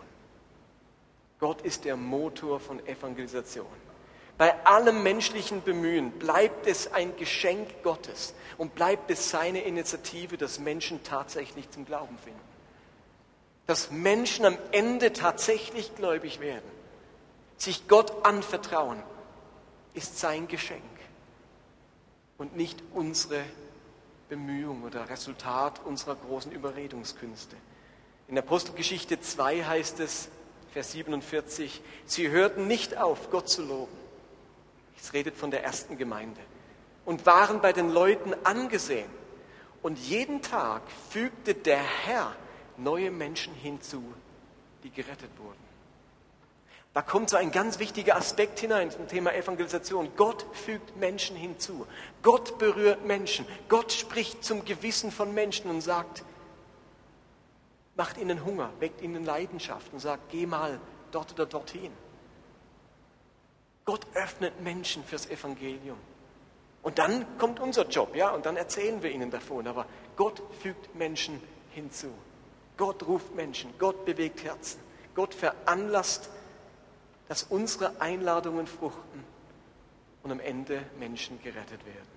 Gott 1.38 1.62
ist 1.62 1.84
der 1.84 1.96
Motor 1.96 2.60
von 2.60 2.84
Evangelisation. 2.86 3.66
Bei 4.38 4.64
allem 4.66 5.02
menschlichen 5.02 5.62
Bemühen 5.62 6.10
bleibt 6.12 6.66
es 6.66 6.92
ein 6.92 7.16
Geschenk 7.16 7.82
Gottes 7.82 8.34
und 8.58 8.74
bleibt 8.74 9.10
es 9.10 9.30
seine 9.30 9.62
Initiative, 9.62 10.36
dass 10.36 10.58
Menschen 10.58 11.02
tatsächlich 11.02 11.70
zum 11.70 11.86
Glauben 11.86 12.18
finden. 12.18 12.55
Dass 13.66 13.90
Menschen 13.90 14.44
am 14.44 14.58
Ende 14.72 15.12
tatsächlich 15.12 15.94
gläubig 15.96 16.40
werden, 16.40 16.70
sich 17.56 17.88
Gott 17.88 18.24
anvertrauen, 18.24 19.02
ist 19.94 20.18
sein 20.18 20.46
Geschenk 20.46 20.82
und 22.38 22.56
nicht 22.56 22.82
unsere 22.92 23.42
Bemühung 24.28 24.82
oder 24.82 25.08
Resultat 25.08 25.80
unserer 25.84 26.16
großen 26.16 26.52
Überredungskünste. 26.52 27.56
In 28.28 28.38
Apostelgeschichte 28.38 29.20
2 29.20 29.64
heißt 29.64 30.00
es, 30.00 30.28
Vers 30.72 30.92
47, 30.92 31.80
sie 32.04 32.28
hörten 32.28 32.66
nicht 32.66 32.98
auf, 32.98 33.30
Gott 33.30 33.48
zu 33.48 33.62
loben. 33.62 33.96
Es 35.00 35.12
redet 35.12 35.36
von 35.36 35.50
der 35.50 35.64
ersten 35.64 35.96
Gemeinde. 35.96 36.40
Und 37.04 37.24
waren 37.24 37.60
bei 37.60 37.72
den 37.72 37.90
Leuten 37.90 38.34
angesehen. 38.44 39.08
Und 39.80 39.98
jeden 39.98 40.42
Tag 40.42 40.82
fügte 41.10 41.54
der 41.54 41.78
Herr 41.78 42.34
neue 42.78 43.10
Menschen 43.10 43.54
hinzu, 43.54 44.02
die 44.82 44.90
gerettet 44.90 45.30
wurden. 45.38 45.66
Da 46.96 47.02
kommt 47.02 47.28
so 47.28 47.36
ein 47.36 47.52
ganz 47.52 47.78
wichtiger 47.78 48.16
Aspekt 48.16 48.58
hinein 48.58 48.90
zum 48.90 49.06
Thema 49.06 49.34
Evangelisation. 49.34 50.08
Gott 50.16 50.46
fügt 50.54 50.96
Menschen 50.96 51.36
hinzu. 51.36 51.86
Gott 52.22 52.58
berührt 52.58 53.04
Menschen. 53.04 53.44
Gott 53.68 53.92
spricht 53.92 54.42
zum 54.42 54.64
Gewissen 54.64 55.10
von 55.10 55.34
Menschen 55.34 55.68
und 55.68 55.82
sagt, 55.82 56.24
macht 57.96 58.16
ihnen 58.16 58.44
Hunger, 58.46 58.70
weckt 58.80 59.02
ihnen 59.02 59.26
Leidenschaft 59.26 59.92
und 59.92 60.00
sagt, 60.00 60.30
geh 60.30 60.46
mal 60.46 60.80
dort 61.10 61.32
oder 61.32 61.44
dorthin. 61.44 61.92
Gott 63.84 64.06
öffnet 64.14 64.60
Menschen 64.62 65.04
fürs 65.04 65.26
Evangelium. 65.26 65.98
Und 66.82 66.98
dann 66.98 67.26
kommt 67.36 67.60
unser 67.60 67.86
Job, 67.86 68.14
ja, 68.16 68.30
und 68.30 68.46
dann 68.46 68.56
erzählen 68.56 69.02
wir 69.02 69.10
ihnen 69.10 69.30
davon. 69.30 69.66
Aber 69.66 69.86
Gott 70.16 70.42
fügt 70.62 70.94
Menschen 70.94 71.42
hinzu. 71.72 72.12
Gott 72.76 73.06
ruft 73.06 73.34
Menschen. 73.34 73.72
Gott 73.78 74.04
bewegt 74.04 74.44
Herzen. 74.44 74.80
Gott 75.14 75.34
veranlasst 75.34 76.28
dass 77.28 77.42
unsere 77.44 78.00
Einladungen 78.00 78.66
fruchten 78.66 79.24
und 80.22 80.30
am 80.30 80.40
Ende 80.40 80.82
Menschen 80.98 81.40
gerettet 81.42 81.84
werden. 81.84 82.16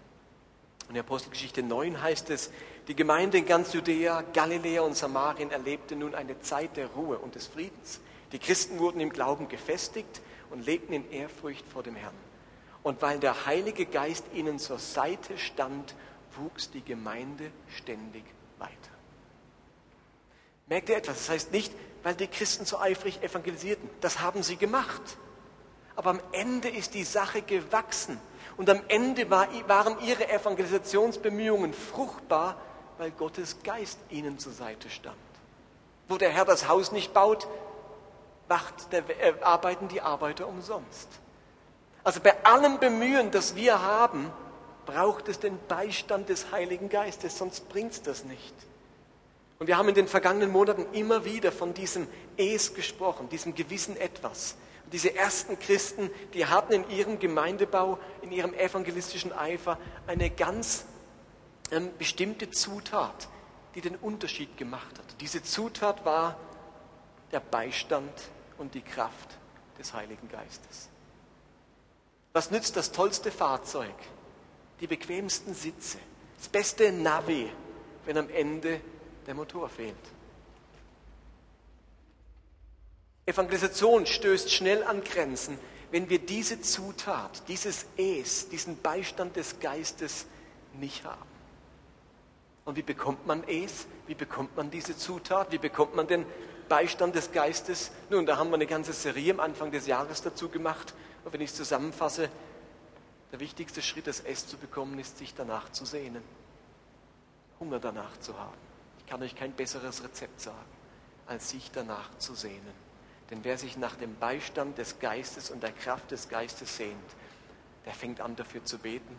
Und 0.88 0.96
in 0.96 1.02
Apostelgeschichte 1.02 1.62
9 1.62 2.02
heißt 2.02 2.30
es, 2.32 2.52
die 2.88 2.96
Gemeinde 2.96 3.38
in 3.38 3.46
ganz 3.46 3.74
Judäa, 3.74 4.24
Galiläa 4.34 4.82
und 4.82 4.96
Samarien 4.96 5.52
erlebte 5.52 5.96
nun 5.96 6.16
eine 6.16 6.40
Zeit 6.42 6.78
der 6.78 6.88
Ruhe 6.88 7.20
und 7.20 7.36
des 7.36 7.46
Friedens. 7.48 8.00
Die 8.32 8.40
Christen 8.40 8.80
wurden 8.80 9.00
im 9.00 9.12
Glauben 9.12 9.48
gefestigt 9.48 10.22
und 10.50 10.66
lebten 10.66 10.94
in 10.94 11.12
Ehrfurcht 11.12 11.68
vor 11.68 11.84
dem 11.84 11.96
Herrn. 11.96 12.16
Und 12.82 13.02
weil 13.02 13.20
der 13.20 13.46
Heilige 13.46 13.86
Geist 13.86 14.26
ihnen 14.34 14.58
zur 14.58 14.80
Seite 14.80 15.38
stand, 15.38 15.96
wuchs 16.38 16.72
die 16.72 16.84
Gemeinde 16.84 17.52
ständig 17.76 18.24
weiter. 18.58 18.99
Merkt 20.70 20.90
ihr 20.90 20.98
etwas? 20.98 21.18
Das 21.18 21.30
heißt 21.30 21.52
nicht, 21.52 21.74
weil 22.04 22.16
die 22.16 22.28
Christen 22.28 22.66
so 22.66 22.80
eifrig 22.80 23.22
evangelisierten. 23.22 23.90
Das 24.02 24.22
haben 24.22 24.44
sie 24.44 24.56
gemacht. 24.56 25.02
Aber 25.96 26.12
am 26.12 26.22
Ende 26.32 26.70
ist 26.70 26.94
die 26.94 27.04
Sache 27.04 27.42
gewachsen. 27.42 28.20
Und 28.56 28.70
am 28.70 28.82
Ende 28.88 29.30
war, 29.30 29.48
waren 29.68 30.00
ihre 30.02 30.30
Evangelisationsbemühungen 30.30 31.74
fruchtbar, 31.74 32.56
weil 32.98 33.12
Gottes 33.12 33.58
Geist 33.64 34.00
ihnen 34.10 34.38
zur 34.38 34.54
Seite 34.54 34.90
stand. 34.90 35.18
Wo 36.08 36.18
der 36.18 36.30
Herr 36.30 36.46
das 36.46 36.68
Haus 36.68 36.92
nicht 36.92 37.14
baut, 37.14 37.48
der, 38.92 39.10
äh, 39.22 39.34
arbeiten 39.42 39.88
die 39.88 40.02
Arbeiter 40.02 40.48
umsonst. 40.48 41.08
Also 42.04 42.20
bei 42.20 42.44
allem 42.46 42.80
Bemühen, 42.80 43.32
das 43.32 43.56
wir 43.56 43.82
haben, 43.82 44.32
braucht 44.86 45.28
es 45.28 45.40
den 45.40 45.60
Beistand 45.68 46.30
des 46.30 46.52
Heiligen 46.52 46.90
Geistes, 46.90 47.38
sonst 47.38 47.70
bringt 47.70 47.92
es 47.92 48.02
das 48.02 48.24
nicht. 48.24 48.54
Und 49.60 49.68
wir 49.68 49.78
haben 49.78 49.90
in 49.90 49.96
den 49.96 50.08
vergangenen 50.08 50.52
Monaten 50.52 50.86
immer 50.94 51.26
wieder 51.26 51.52
von 51.52 51.74
diesem 51.74 52.08
Es 52.38 52.74
gesprochen, 52.74 53.28
diesem 53.28 53.54
gewissen 53.54 53.98
Etwas. 53.98 54.56
Und 54.86 54.94
diese 54.94 55.14
ersten 55.16 55.60
Christen, 55.60 56.10
die 56.34 56.46
hatten 56.46 56.72
in 56.72 56.90
ihrem 56.90 57.20
Gemeindebau, 57.20 58.00
in 58.22 58.32
ihrem 58.32 58.54
evangelistischen 58.54 59.34
Eifer 59.34 59.78
eine 60.08 60.30
ganz 60.30 60.86
ähm, 61.72 61.90
bestimmte 61.98 62.50
Zutat, 62.50 63.28
die 63.76 63.82
den 63.82 63.98
Unterschied 63.98 64.56
gemacht 64.58 64.98
hat. 64.98 65.22
Diese 65.22 65.44
Zutat 65.44 66.06
war 66.06 66.40
der 67.34 67.42
Beistand 67.42 68.14
und 68.58 68.74
die 68.74 68.82
Kraft 68.82 69.38
des 69.78 69.94
Heiligen 69.94 70.30
Geistes. 70.30 70.88
Was 72.32 72.50
nützt 72.50 72.78
das 72.78 72.94
tollste 72.94 73.30
Fahrzeug, 73.32 73.94
die 74.80 74.88
bequemsten 74.88 75.54
Sitze, 75.54 75.98
das 76.38 76.48
beste 76.48 76.94
Navi, 76.94 77.52
wenn 78.06 78.18
am 78.18 78.30
Ende 78.30 78.80
der 79.28 79.36
Motor 79.36 79.70
fehlt? 79.70 79.96
Evangelisation 83.26 84.06
stößt 84.06 84.52
schnell 84.52 84.84
an 84.84 85.04
Grenzen, 85.04 85.60
wenn 85.92 86.10
wir 86.10 86.20
diese 86.20 86.62
Zutat, 86.62 87.48
dieses 87.48 87.86
Es, 87.98 88.50
diesen 88.50 88.82
Beistand 88.82 89.36
des 89.36 89.60
Geistes 89.60 90.26
nicht 90.74 91.04
haben. 91.06 91.30
Und 92.66 92.76
wie 92.76 92.84
bekommt 92.84 93.26
man 93.26 93.44
es? 93.48 93.88
Wie 94.08 94.16
bekommt 94.16 94.56
man 94.56 94.70
diese 94.70 94.98
Zutat? 94.98 95.52
Wie 95.52 95.58
bekommt 95.58 95.96
man 95.96 96.08
den 96.08 96.26
Beistand 96.68 97.16
des 97.16 97.32
Geistes? 97.32 97.92
Nun, 98.10 98.26
da 98.26 98.38
haben 98.38 98.50
wir 98.50 98.56
eine 98.56 98.68
ganze 98.68 98.94
Serie 98.94 99.34
am 99.34 99.40
Anfang 99.40 99.72
des 99.72 99.88
Jahres 99.88 100.22
dazu 100.22 100.50
gemacht. 100.50 100.94
Und 101.24 101.34
wenn 101.34 101.42
ich 101.42 101.50
es 101.50 101.56
zusammenfasse, 101.56 102.30
der 103.32 103.40
wichtigste 103.40 103.82
Schritt, 103.82 104.08
das 104.08 104.20
Es 104.20 104.48
zu 104.48 104.58
bekommen, 104.58 104.98
ist, 105.00 105.18
sich 105.18 105.34
danach 105.36 105.72
zu 105.72 105.86
sehnen. 105.86 106.24
Hunger 107.60 107.80
danach 107.80 108.20
zu 108.20 108.38
haben. 108.38 108.69
Kann 109.10 109.24
euch 109.24 109.36
kein 109.36 109.54
besseres 109.54 110.04
Rezept 110.04 110.40
sagen, 110.40 110.58
als 111.26 111.50
sich 111.50 111.72
danach 111.72 112.16
zu 112.20 112.36
sehnen. 112.36 112.90
Denn 113.32 113.44
wer 113.44 113.58
sich 113.58 113.76
nach 113.76 113.96
dem 113.96 114.16
Beistand 114.16 114.78
des 114.78 115.00
Geistes 115.00 115.50
und 115.50 115.64
der 115.64 115.72
Kraft 115.72 116.12
des 116.12 116.30
Geistes 116.30 116.78
sehnt, 116.78 116.96
der 117.86 117.94
fängt 117.94 118.22
an 118.22 118.36
dafür 118.36 118.64
zu 118.64 118.78
beten, 118.78 119.16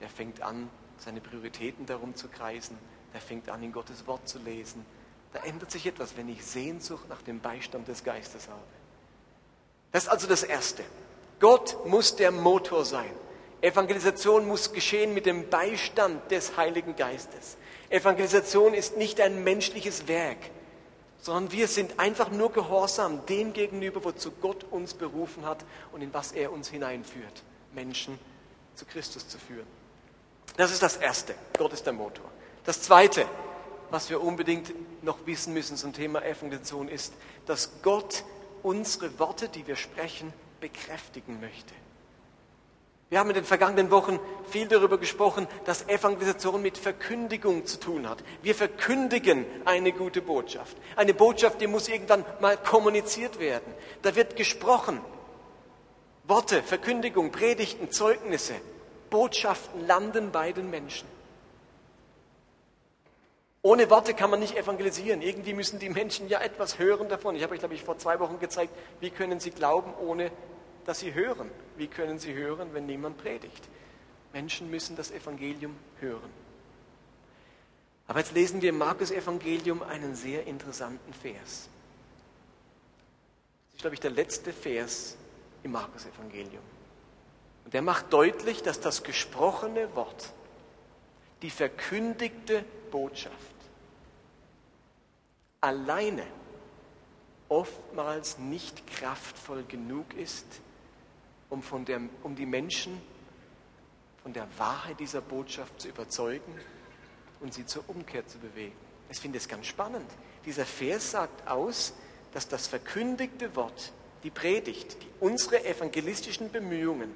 der 0.00 0.08
fängt 0.08 0.40
an 0.40 0.70
seine 0.98 1.20
Prioritäten 1.20 1.84
darum 1.86 2.14
zu 2.14 2.28
kreisen, 2.28 2.78
der 3.12 3.20
fängt 3.20 3.48
an, 3.48 3.62
in 3.62 3.72
Gottes 3.72 4.06
Wort 4.06 4.28
zu 4.28 4.38
lesen. 4.38 4.84
Da 5.32 5.40
ändert 5.40 5.70
sich 5.70 5.86
etwas, 5.86 6.16
wenn 6.16 6.28
ich 6.28 6.44
Sehnsucht 6.44 7.08
nach 7.08 7.22
dem 7.22 7.40
Beistand 7.40 7.88
des 7.88 8.04
Geistes 8.04 8.48
habe. 8.48 8.62
Das 9.90 10.04
ist 10.04 10.08
also 10.10 10.28
das 10.28 10.44
Erste. 10.44 10.84
Gott 11.40 11.76
muss 11.86 12.14
der 12.14 12.30
Motor 12.30 12.84
sein. 12.84 13.12
Evangelisation 13.64 14.46
muss 14.46 14.74
geschehen 14.74 15.14
mit 15.14 15.24
dem 15.24 15.48
Beistand 15.48 16.30
des 16.30 16.58
Heiligen 16.58 16.96
Geistes. 16.96 17.56
Evangelisation 17.88 18.74
ist 18.74 18.98
nicht 18.98 19.22
ein 19.22 19.42
menschliches 19.42 20.06
Werk, 20.06 20.36
sondern 21.22 21.50
wir 21.50 21.66
sind 21.66 21.98
einfach 21.98 22.30
nur 22.30 22.52
gehorsam 22.52 23.24
dem 23.24 23.54
gegenüber, 23.54 24.04
wozu 24.04 24.32
Gott 24.32 24.64
uns 24.70 24.92
berufen 24.92 25.46
hat 25.46 25.64
und 25.92 26.02
in 26.02 26.12
was 26.12 26.32
er 26.32 26.52
uns 26.52 26.68
hineinführt, 26.68 27.42
Menschen 27.72 28.18
zu 28.74 28.84
Christus 28.84 29.26
zu 29.28 29.38
führen. 29.38 29.66
Das 30.58 30.70
ist 30.70 30.82
das 30.82 30.98
Erste. 30.98 31.34
Gott 31.56 31.72
ist 31.72 31.86
der 31.86 31.94
Motor. 31.94 32.26
Das 32.66 32.82
Zweite, 32.82 33.26
was 33.90 34.10
wir 34.10 34.22
unbedingt 34.22 34.74
noch 35.02 35.24
wissen 35.24 35.54
müssen 35.54 35.78
zum 35.78 35.94
Thema 35.94 36.22
Evangelisation, 36.22 36.88
ist, 36.88 37.14
dass 37.46 37.70
Gott 37.80 38.24
unsere 38.62 39.18
Worte, 39.18 39.48
die 39.48 39.66
wir 39.66 39.76
sprechen, 39.76 40.34
bekräftigen 40.60 41.40
möchte. 41.40 41.72
Wir 43.14 43.20
haben 43.20 43.30
in 43.30 43.36
den 43.36 43.44
vergangenen 43.44 43.92
Wochen 43.92 44.18
viel 44.50 44.66
darüber 44.66 44.98
gesprochen, 44.98 45.46
dass 45.66 45.86
Evangelisation 45.86 46.60
mit 46.60 46.76
Verkündigung 46.76 47.64
zu 47.64 47.78
tun 47.78 48.08
hat. 48.08 48.18
Wir 48.42 48.56
verkündigen 48.56 49.46
eine 49.64 49.92
gute 49.92 50.20
Botschaft. 50.20 50.76
Eine 50.96 51.14
Botschaft, 51.14 51.60
die 51.60 51.68
muss 51.68 51.86
irgendwann 51.86 52.24
mal 52.40 52.56
kommuniziert 52.56 53.38
werden. 53.38 53.72
Da 54.02 54.16
wird 54.16 54.34
gesprochen. 54.34 55.00
Worte, 56.24 56.60
Verkündigung, 56.64 57.30
Predigten, 57.30 57.92
Zeugnisse. 57.92 58.54
Botschaften 59.10 59.86
landen 59.86 60.32
bei 60.32 60.50
den 60.50 60.68
Menschen. 60.68 61.06
Ohne 63.62 63.90
Worte 63.90 64.14
kann 64.14 64.30
man 64.30 64.40
nicht 64.40 64.56
evangelisieren. 64.56 65.22
Irgendwie 65.22 65.54
müssen 65.54 65.78
die 65.78 65.88
Menschen 65.88 66.28
ja 66.28 66.40
etwas 66.40 66.80
hören 66.80 67.08
davon. 67.08 67.36
Ich 67.36 67.44
habe 67.44 67.54
euch, 67.54 67.60
glaube 67.60 67.76
ich, 67.76 67.84
vor 67.84 67.96
zwei 67.96 68.18
Wochen 68.18 68.40
gezeigt, 68.40 68.72
wie 68.98 69.10
können 69.10 69.38
sie 69.38 69.52
glauben, 69.52 69.94
ohne 70.04 70.32
dass 70.84 71.00
sie 71.00 71.14
hören. 71.14 71.50
Wie 71.76 71.86
können 71.86 72.18
sie 72.18 72.34
hören, 72.34 72.72
wenn 72.72 72.86
niemand 72.86 73.18
predigt? 73.18 73.68
Menschen 74.32 74.70
müssen 74.70 74.96
das 74.96 75.10
Evangelium 75.10 75.76
hören. 76.00 76.30
Aber 78.06 78.18
jetzt 78.18 78.32
lesen 78.32 78.60
wir 78.60 78.70
im 78.70 78.78
Markus 78.78 79.10
Evangelium 79.10 79.82
einen 79.82 80.14
sehr 80.14 80.46
interessanten 80.46 81.12
Vers. 81.14 81.68
Das 83.66 83.76
ist, 83.76 83.80
glaube 83.80 83.94
ich, 83.94 84.00
der 84.00 84.10
letzte 84.10 84.52
Vers 84.52 85.16
im 85.62 85.72
Markus 85.72 86.04
Evangelium. 86.04 86.62
Und 87.64 87.72
der 87.72 87.82
macht 87.82 88.12
deutlich, 88.12 88.62
dass 88.62 88.80
das 88.80 89.02
gesprochene 89.02 89.94
Wort, 89.96 90.32
die 91.40 91.50
verkündigte 91.50 92.64
Botschaft, 92.90 93.34
alleine 95.60 96.26
oftmals 97.48 98.38
nicht 98.38 98.86
kraftvoll 98.86 99.64
genug 99.64 100.12
ist, 100.14 100.46
um, 101.54 101.62
von 101.62 101.84
der, 101.84 102.00
um 102.24 102.34
die 102.34 102.46
Menschen 102.46 103.00
von 104.22 104.32
der 104.32 104.46
Wahrheit 104.58 104.98
dieser 104.98 105.20
Botschaft 105.20 105.80
zu 105.80 105.88
überzeugen 105.88 106.52
und 107.40 107.54
sie 107.54 107.64
zur 107.64 107.88
Umkehr 107.88 108.26
zu 108.26 108.38
bewegen. 108.38 108.74
Ich 109.08 109.18
finde 109.18 109.38
es 109.38 109.46
ganz 109.46 109.66
spannend. 109.66 110.10
Dieser 110.44 110.66
Vers 110.66 111.12
sagt 111.12 111.46
aus, 111.46 111.94
dass 112.32 112.48
das 112.48 112.66
verkündigte 112.66 113.54
Wort, 113.54 113.92
die 114.24 114.30
Predigt, 114.30 115.00
die 115.02 115.08
unsere 115.20 115.64
evangelistischen 115.64 116.50
Bemühungen 116.50 117.14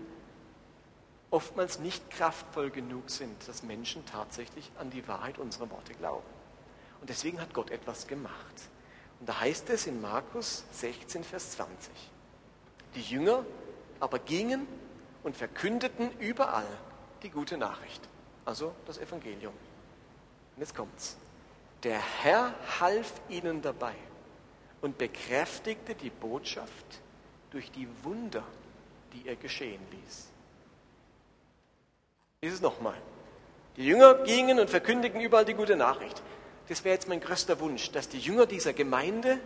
oftmals 1.30 1.80
nicht 1.80 2.08
kraftvoll 2.10 2.70
genug 2.70 3.10
sind, 3.10 3.36
dass 3.48 3.62
Menschen 3.64 4.06
tatsächlich 4.06 4.70
an 4.78 4.90
die 4.90 5.06
Wahrheit 5.08 5.38
unserer 5.38 5.68
Worte 5.70 5.94
glauben. 5.94 6.26
Und 7.00 7.10
deswegen 7.10 7.40
hat 7.40 7.52
Gott 7.54 7.70
etwas 7.70 8.06
gemacht. 8.06 8.54
Und 9.18 9.28
da 9.28 9.40
heißt 9.40 9.68
es 9.70 9.86
in 9.88 10.00
Markus 10.00 10.64
16, 10.72 11.24
Vers 11.24 11.52
20, 11.52 11.90
die 12.94 13.02
Jünger 13.02 13.44
aber 14.00 14.18
gingen 14.18 14.66
und 15.22 15.36
verkündeten 15.36 16.10
überall 16.18 16.66
die 17.22 17.30
gute 17.30 17.56
Nachricht, 17.56 18.08
also 18.44 18.74
das 18.86 18.98
Evangelium. 18.98 19.52
Und 20.56 20.60
jetzt 20.60 20.74
kommt's. 20.74 21.16
Der 21.82 22.00
Herr 22.22 22.54
half 22.80 23.12
ihnen 23.28 23.62
dabei 23.62 23.94
und 24.80 24.98
bekräftigte 24.98 25.94
die 25.94 26.10
Botschaft 26.10 27.00
durch 27.50 27.70
die 27.70 27.88
Wunder, 28.02 28.42
die 29.12 29.28
er 29.28 29.36
geschehen 29.36 29.80
ließ. 29.90 30.28
Ist 32.40 32.54
es 32.54 32.60
nochmal. 32.60 32.96
Die 33.76 33.84
Jünger 33.84 34.14
gingen 34.24 34.58
und 34.58 34.70
verkündigten 34.70 35.20
überall 35.20 35.44
die 35.44 35.54
gute 35.54 35.76
Nachricht. 35.76 36.22
Das 36.68 36.84
wäre 36.84 36.94
jetzt 36.94 37.08
mein 37.08 37.20
größter 37.20 37.60
Wunsch, 37.60 37.90
dass 37.92 38.08
die 38.08 38.18
Jünger 38.18 38.46
dieser 38.46 38.72
Gemeinde, 38.72 39.38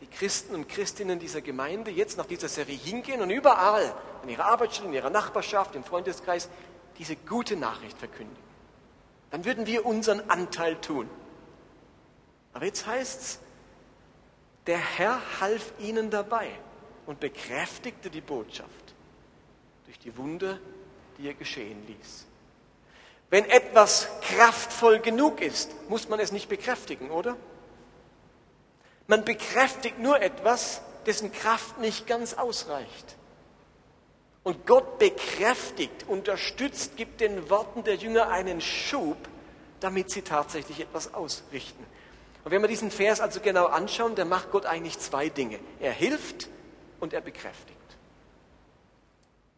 die 0.00 0.06
Christen 0.06 0.54
und 0.54 0.68
Christinnen 0.68 1.18
dieser 1.18 1.40
Gemeinde 1.40 1.90
jetzt 1.90 2.16
nach 2.16 2.26
dieser 2.26 2.48
Serie 2.48 2.76
hingehen 2.76 3.20
und 3.20 3.30
überall, 3.30 3.94
an 4.22 4.28
ihrer 4.28 4.46
Arbeitsstelle, 4.46 4.88
in 4.88 4.94
ihrer 4.94 5.10
Nachbarschaft, 5.10 5.74
im 5.74 5.84
Freundeskreis, 5.84 6.48
diese 6.98 7.16
gute 7.16 7.56
Nachricht 7.56 7.98
verkündigen. 7.98 8.42
Dann 9.30 9.44
würden 9.44 9.66
wir 9.66 9.86
unseren 9.86 10.28
Anteil 10.28 10.76
tun. 10.80 11.08
Aber 12.52 12.64
jetzt 12.64 12.86
heißt 12.86 13.20
es, 13.20 13.38
der 14.66 14.78
Herr 14.78 15.20
half 15.40 15.72
ihnen 15.78 16.10
dabei 16.10 16.50
und 17.06 17.20
bekräftigte 17.20 18.10
die 18.10 18.20
Botschaft 18.20 18.94
durch 19.86 19.98
die 19.98 20.16
Wunder, 20.16 20.58
die 21.18 21.28
er 21.28 21.34
geschehen 21.34 21.86
ließ. 21.86 22.26
Wenn 23.30 23.44
etwas 23.44 24.08
kraftvoll 24.22 24.98
genug 24.98 25.40
ist, 25.40 25.70
muss 25.88 26.08
man 26.08 26.18
es 26.18 26.32
nicht 26.32 26.48
bekräftigen, 26.48 27.10
oder? 27.10 27.36
Man 29.10 29.24
bekräftigt 29.24 29.98
nur 29.98 30.22
etwas, 30.22 30.82
dessen 31.04 31.32
Kraft 31.32 31.78
nicht 31.78 32.06
ganz 32.06 32.34
ausreicht. 32.34 33.16
Und 34.44 34.68
Gott 34.68 35.00
bekräftigt, 35.00 36.04
unterstützt, 36.06 36.96
gibt 36.96 37.20
den 37.20 37.50
Worten 37.50 37.82
der 37.82 37.96
Jünger 37.96 38.28
einen 38.28 38.60
Schub, 38.60 39.16
damit 39.80 40.12
sie 40.12 40.22
tatsächlich 40.22 40.78
etwas 40.78 41.12
ausrichten. 41.12 41.84
Und 42.44 42.52
wenn 42.52 42.62
wir 42.62 42.68
diesen 42.68 42.92
Vers 42.92 43.20
also 43.20 43.40
genau 43.40 43.66
anschauen, 43.66 44.14
dann 44.14 44.28
macht 44.28 44.52
Gott 44.52 44.64
eigentlich 44.64 44.96
zwei 45.00 45.28
Dinge. 45.28 45.58
Er 45.80 45.90
hilft 45.90 46.48
und 47.00 47.12
er 47.12 47.20
bekräftigt. 47.20 47.76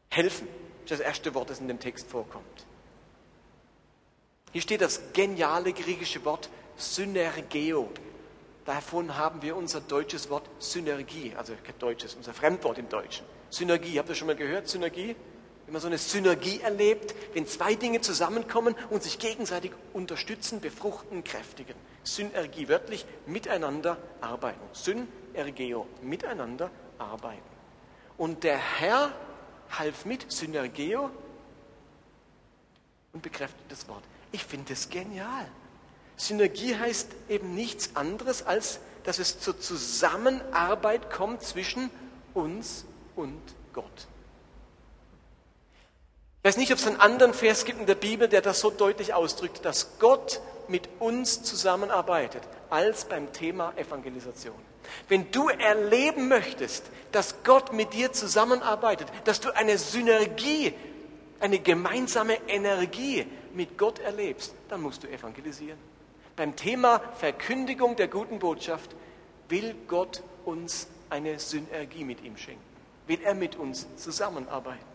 Helfen, 0.08 0.48
das 0.88 1.00
erste 1.00 1.34
Wort, 1.34 1.50
das 1.50 1.60
in 1.60 1.68
dem 1.68 1.78
Text 1.78 2.08
vorkommt. 2.08 2.66
Hier 4.52 4.62
steht 4.62 4.80
das 4.80 5.12
geniale 5.12 5.74
griechische 5.74 6.24
Wort 6.24 6.48
Synergeo. 6.78 7.90
Davon 8.64 9.16
haben 9.16 9.42
wir 9.42 9.56
unser 9.56 9.80
deutsches 9.80 10.30
Wort 10.30 10.48
Synergie, 10.58 11.34
also 11.36 11.52
kein 11.64 11.78
deutsches, 11.78 12.14
unser 12.14 12.32
Fremdwort 12.32 12.78
im 12.78 12.88
Deutschen. 12.88 13.26
Synergie, 13.50 13.98
habt 13.98 14.08
ihr 14.08 14.14
schon 14.14 14.28
mal 14.28 14.36
gehört? 14.36 14.68
Synergie? 14.68 15.16
Wenn 15.66 15.72
man 15.72 15.82
so 15.82 15.88
eine 15.88 15.98
Synergie 15.98 16.60
erlebt, 16.60 17.14
wenn 17.34 17.46
zwei 17.46 17.74
Dinge 17.74 18.00
zusammenkommen 18.00 18.74
und 18.90 19.02
sich 19.02 19.18
gegenseitig 19.18 19.72
unterstützen, 19.92 20.60
befruchten, 20.60 21.24
kräftigen. 21.24 21.74
Synergie, 22.04 22.68
wörtlich 22.68 23.04
miteinander 23.26 23.96
arbeiten. 24.20 24.60
Synergeo, 24.72 25.86
miteinander 26.02 26.70
arbeiten. 26.98 27.42
Und 28.16 28.44
der 28.44 28.58
Herr 28.58 29.12
half 29.70 30.04
mit, 30.04 30.30
Synergeo, 30.30 31.10
und 33.12 33.22
bekräftigt 33.22 33.70
das 33.70 33.88
Wort. 33.88 34.04
Ich 34.30 34.44
finde 34.44 34.72
es 34.72 34.88
genial. 34.88 35.46
Synergie 36.16 36.76
heißt 36.76 37.08
eben 37.28 37.54
nichts 37.54 37.96
anderes, 37.96 38.44
als 38.44 38.80
dass 39.04 39.18
es 39.18 39.40
zur 39.40 39.58
Zusammenarbeit 39.58 41.10
kommt 41.10 41.42
zwischen 41.42 41.90
uns 42.34 42.84
und 43.16 43.40
Gott. 43.72 44.06
Ich 46.38 46.48
weiß 46.48 46.56
nicht, 46.56 46.72
ob 46.72 46.78
es 46.78 46.86
einen 46.86 47.00
anderen 47.00 47.34
Vers 47.34 47.64
gibt 47.64 47.80
in 47.80 47.86
der 47.86 47.94
Bibel, 47.94 48.28
der 48.28 48.42
das 48.42 48.60
so 48.60 48.70
deutlich 48.70 49.14
ausdrückt, 49.14 49.64
dass 49.64 49.98
Gott 49.98 50.40
mit 50.68 50.88
uns 50.98 51.42
zusammenarbeitet, 51.42 52.42
als 52.70 53.04
beim 53.04 53.32
Thema 53.32 53.72
Evangelisation. 53.76 54.56
Wenn 55.08 55.30
du 55.30 55.48
erleben 55.48 56.28
möchtest, 56.28 56.84
dass 57.12 57.44
Gott 57.44 57.72
mit 57.72 57.92
dir 57.92 58.12
zusammenarbeitet, 58.12 59.08
dass 59.24 59.40
du 59.40 59.54
eine 59.54 59.78
Synergie, 59.78 60.74
eine 61.38 61.60
gemeinsame 61.60 62.38
Energie 62.48 63.26
mit 63.54 63.78
Gott 63.78 64.00
erlebst, 64.00 64.54
dann 64.68 64.80
musst 64.80 65.04
du 65.04 65.08
evangelisieren. 65.08 65.78
Beim 66.36 66.56
Thema 66.56 67.00
Verkündigung 67.14 67.96
der 67.96 68.08
guten 68.08 68.38
Botschaft 68.38 68.94
will 69.48 69.74
Gott 69.86 70.22
uns 70.44 70.88
eine 71.10 71.38
Synergie 71.38 72.04
mit 72.04 72.22
ihm 72.24 72.36
schenken, 72.36 72.62
will 73.06 73.20
er 73.22 73.34
mit 73.34 73.56
uns 73.56 73.86
zusammenarbeiten. 73.96 74.92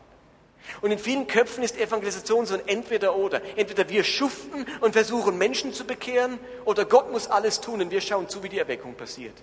Und 0.82 0.91
in 0.91 1.00
vielen 1.00 1.27
Köpfen 1.27 1.63
ist 1.63 1.77
Evangelisation 1.77 2.46
so 2.46 2.56
ein 2.56 2.67
Entweder-Oder. 2.67 3.41
Entweder 3.58 3.88
wir 3.89 4.03
schuften 4.03 4.65
und 4.82 4.94
versuchen 4.94 5.38
Menschen 5.38 5.74
zu 5.74 5.86
bekehren 5.86 6.39
oder 6.65 6.86
Gott 6.86 7.12
muss 7.12 7.27
alles 7.27 7.62
tun 7.62 7.82
und 7.82 7.91
wir 7.91 8.01
schauen 8.01 8.27
zu, 8.27 8.44
wie 8.44 8.50
die 8.50 8.60
Erweckung 8.60 8.96
passiert. 8.96 9.36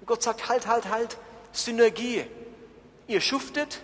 Und 0.00 0.06
Gott 0.06 0.22
sagt, 0.22 0.48
halt, 0.48 0.66
halt, 0.66 0.88
halt, 0.88 1.18
Synergie. 1.52 2.24
Ihr 3.06 3.20
schuftet 3.20 3.82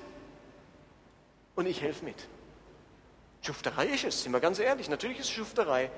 und 1.55 1.67
ich 1.67 1.83
helfe 1.83 2.05
mit. 2.05 2.17
Schufterei 3.43 3.87
ist 3.87 4.05
es, 4.05 4.23
sind 4.23 4.33
wir 4.33 4.41
ganz 4.41 4.59
ehrlich. 4.59 4.89
Natürlich 4.89 5.19
ist 5.19 5.27
es 5.27 5.33
Schufterei, 5.33 5.91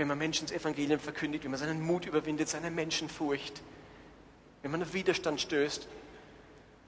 wenn 0.00 0.08
man 0.08 0.16
Menschen 0.16 0.46
das 0.46 0.56
Evangelium 0.56 0.98
verkündigt, 0.98 1.44
wenn 1.44 1.50
man 1.50 1.60
seinen 1.60 1.82
Mut 1.82 2.06
überwindet, 2.06 2.48
seine 2.48 2.70
Menschenfurcht, 2.70 3.60
wenn 4.62 4.70
man 4.70 4.82
auf 4.82 4.94
Widerstand 4.94 5.42
stößt. 5.42 5.86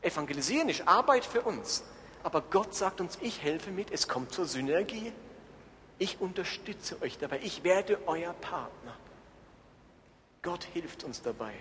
Evangelisieren 0.01 0.71
ist 0.71 0.89
Arbeit 0.89 1.27
für 1.27 1.43
uns. 1.43 1.85
Aber 2.23 2.41
Gott 2.41 2.75
sagt 2.75 3.03
uns, 3.03 3.19
ich 3.21 3.43
helfe 3.43 3.71
mit, 3.71 3.91
es 3.91 4.09
kommt 4.09 4.33
zur 4.33 4.47
Synergie. 4.47 5.13
Ich 5.99 6.23
unterstütze 6.23 7.03
euch 7.03 7.19
dabei, 7.19 7.41
ich 7.43 7.63
werde 7.65 7.99
euer 8.07 8.33
Partner. 8.33 8.97
Gott 10.41 10.65
hilft 10.73 11.05
uns 11.05 11.21
dabei. 11.21 11.53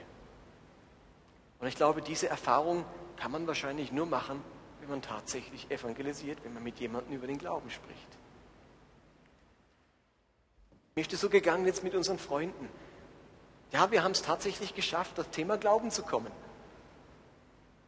Und 1.60 1.68
ich 1.68 1.76
glaube, 1.76 2.02
diese 2.02 2.30
Erfahrung 2.30 2.86
kann 3.18 3.32
man 3.32 3.46
wahrscheinlich 3.46 3.92
nur 3.92 4.06
machen, 4.06 4.42
wenn 4.80 4.90
man 4.90 5.02
tatsächlich 5.02 5.70
evangelisiert, 5.70 6.38
wenn 6.46 6.54
man 6.54 6.64
mit 6.64 6.80
jemandem 6.80 7.14
über 7.14 7.28
den 7.28 7.38
Glauben 7.38 7.70
spricht. 7.70 8.11
Mir 10.96 11.02
ist 11.02 11.14
es 11.14 11.22
so 11.22 11.30
gegangen 11.30 11.66
jetzt 11.66 11.84
mit 11.84 11.96
unseren 11.96 12.20
Freunden. 12.20 12.70
Ja, 13.72 13.92
wir 13.92 14.04
haben 14.04 14.12
es 14.12 14.22
tatsächlich 14.22 14.76
geschafft, 14.76 15.18
das 15.18 15.30
Thema 15.30 15.58
Glauben 15.58 15.90
zu 15.92 16.04
kommen. 16.04 16.32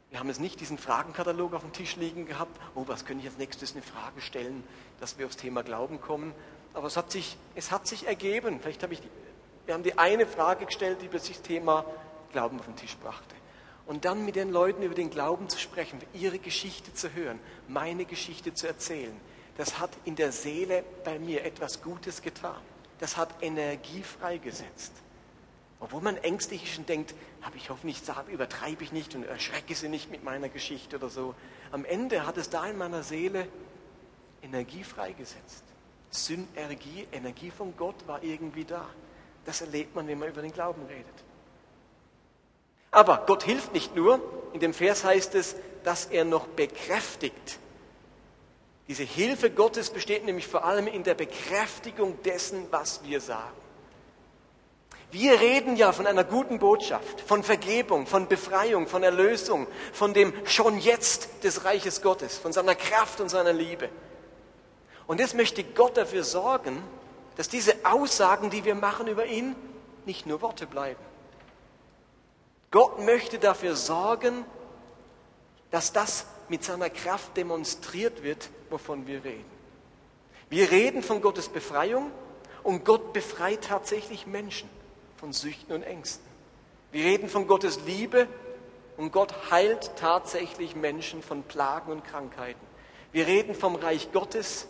Wir 0.09 0.19
haben 0.19 0.29
jetzt 0.29 0.39
nicht 0.39 0.59
diesen 0.61 0.77
Fragenkatalog 0.77 1.53
auf 1.53 1.61
dem 1.61 1.73
Tisch 1.73 1.97
liegen 1.97 2.25
gehabt, 2.25 2.57
oh, 2.75 2.83
was 2.87 3.03
könnte 3.03 3.23
ich 3.23 3.29
als 3.29 3.37
nächstes 3.37 3.73
eine 3.73 3.81
Frage 3.81 4.21
stellen, 4.21 4.63
dass 4.99 5.17
wir 5.17 5.25
aufs 5.25 5.37
Thema 5.37 5.63
Glauben 5.63 5.99
kommen. 5.99 6.33
Aber 6.73 6.87
es 6.87 6.95
hat 6.95 7.11
sich, 7.11 7.35
es 7.55 7.71
hat 7.71 7.87
sich 7.87 8.07
ergeben. 8.07 8.59
Vielleicht 8.61 8.83
habe 8.83 8.93
ich, 8.93 9.01
wir 9.65 9.73
haben 9.73 9.83
die 9.83 9.97
eine 9.97 10.25
Frage 10.25 10.65
gestellt, 10.65 10.99
die 11.01 11.07
plötzlich 11.07 11.37
das 11.37 11.47
Thema 11.47 11.85
Glauben 12.31 12.59
auf 12.59 12.65
den 12.65 12.75
Tisch 12.77 12.95
brachte. 12.97 13.35
Und 13.85 14.05
dann 14.05 14.23
mit 14.23 14.37
den 14.37 14.49
Leuten 14.49 14.81
über 14.81 14.95
den 14.95 15.09
Glauben 15.09 15.49
zu 15.49 15.59
sprechen, 15.59 15.99
ihre 16.13 16.39
Geschichte 16.39 16.93
zu 16.93 17.11
hören, 17.13 17.39
meine 17.67 18.05
Geschichte 18.05 18.53
zu 18.53 18.65
erzählen, 18.65 19.19
das 19.57 19.79
hat 19.79 19.89
in 20.05 20.15
der 20.15 20.31
Seele 20.31 20.85
bei 21.03 21.19
mir 21.19 21.43
etwas 21.43 21.81
Gutes 21.81 22.21
getan. 22.21 22.61
Das 23.03 23.17
hat 23.17 23.35
Energie 23.41 24.01
freigesetzt. 24.01 24.93
Obwohl 25.81 26.01
man 26.01 26.15
ängstlich 26.15 26.63
ist 26.63 26.77
und 26.77 26.87
denkt, 26.87 27.13
habe 27.41 27.57
ich 27.57 27.69
hoffentlich, 27.69 28.01
übertreibe 28.31 28.81
ich 28.81 28.93
nicht 28.93 29.13
und 29.13 29.25
erschrecke 29.25 29.75
sie 29.75 29.89
nicht 29.89 30.09
mit 30.09 30.23
meiner 30.23 30.47
Geschichte 30.47 30.95
oder 30.95 31.09
so. 31.09 31.35
Am 31.73 31.83
Ende 31.83 32.25
hat 32.25 32.37
es 32.37 32.49
da 32.49 32.65
in 32.65 32.77
meiner 32.77 33.03
Seele 33.03 33.49
Energie 34.41 34.85
freigesetzt. 34.85 35.65
Synergie, 36.11 37.05
Energie 37.11 37.51
von 37.51 37.75
Gott 37.75 38.07
war 38.07 38.23
irgendwie 38.23 38.63
da. 38.63 38.87
Das 39.43 39.59
erlebt 39.59 39.93
man, 39.95 40.07
wenn 40.07 40.19
man 40.19 40.29
über 40.29 40.41
den 40.41 40.53
Glauben 40.53 40.85
redet. 40.85 41.25
Aber 42.89 43.25
Gott 43.27 43.43
hilft 43.43 43.73
nicht 43.73 43.97
nur. 43.97 44.21
In 44.53 44.61
dem 44.61 44.73
Vers 44.73 45.03
heißt 45.03 45.35
es, 45.35 45.57
dass 45.83 46.05
er 46.05 46.23
noch 46.23 46.47
bekräftigt. 46.47 47.59
Diese 48.87 49.03
Hilfe 49.03 49.49
Gottes 49.49 49.89
besteht 49.89 50.25
nämlich 50.25 50.47
vor 50.47 50.65
allem 50.65 50.87
in 50.87 51.03
der 51.03 51.13
Bekräftigung 51.13 52.21
dessen, 52.23 52.67
was 52.69 53.01
wir 53.03 53.21
sagen. 53.21 53.63
Wir 55.13 55.39
reden 55.39 55.75
ja 55.75 55.91
von 55.91 56.07
einer 56.07 56.23
guten 56.23 56.57
Botschaft, 56.57 57.21
von 57.21 57.43
Vergebung, 57.43 58.07
von 58.07 58.27
Befreiung, 58.27 58.87
von 58.87 59.03
Erlösung, 59.03 59.67
von 59.93 60.13
dem 60.13 60.33
schon 60.45 60.79
jetzt 60.79 61.29
des 61.43 61.65
Reiches 61.65 62.01
Gottes, 62.01 62.37
von 62.37 62.51
seiner 62.51 62.73
Kraft 62.73 63.21
und 63.21 63.29
seiner 63.29 63.53
Liebe. 63.53 63.89
Und 65.05 65.19
jetzt 65.19 65.35
möchte 65.35 65.63
Gott 65.63 65.97
dafür 65.97 66.23
sorgen, 66.23 66.81
dass 67.35 67.47
diese 67.47 67.75
Aussagen, 67.83 68.49
die 68.49 68.65
wir 68.65 68.73
machen 68.73 69.07
über 69.07 69.27
ihn, 69.27 69.55
nicht 70.05 70.25
nur 70.25 70.41
Worte 70.41 70.65
bleiben. 70.65 70.99
Gott 72.71 72.99
möchte 72.99 73.37
dafür 73.37 73.75
sorgen, 73.75 74.45
dass 75.69 75.93
das 75.93 76.25
mit 76.49 76.63
seiner 76.63 76.89
Kraft 76.89 77.37
demonstriert 77.37 78.23
wird, 78.23 78.49
wovon 78.73 79.05
wir 79.05 79.23
reden. 79.23 79.45
Wir 80.49 80.71
reden 80.71 81.03
von 81.03 81.21
Gottes 81.21 81.47
Befreiung 81.47 82.11
und 82.63 82.83
Gott 82.83 83.13
befreit 83.13 83.63
tatsächlich 83.63 84.25
Menschen 84.25 84.67
von 85.15 85.31
Süchten 85.31 85.73
und 85.73 85.83
Ängsten. 85.83 86.25
Wir 86.91 87.05
reden 87.05 87.29
von 87.29 87.47
Gottes 87.47 87.81
Liebe 87.85 88.27
und 88.97 89.11
Gott 89.11 89.51
heilt 89.51 89.95
tatsächlich 89.95 90.75
Menschen 90.75 91.21
von 91.21 91.43
Plagen 91.43 91.91
und 91.91 92.03
Krankheiten. 92.03 92.59
Wir 93.11 93.27
reden 93.27 93.53
vom 93.53 93.75
Reich 93.75 94.11
Gottes 94.11 94.67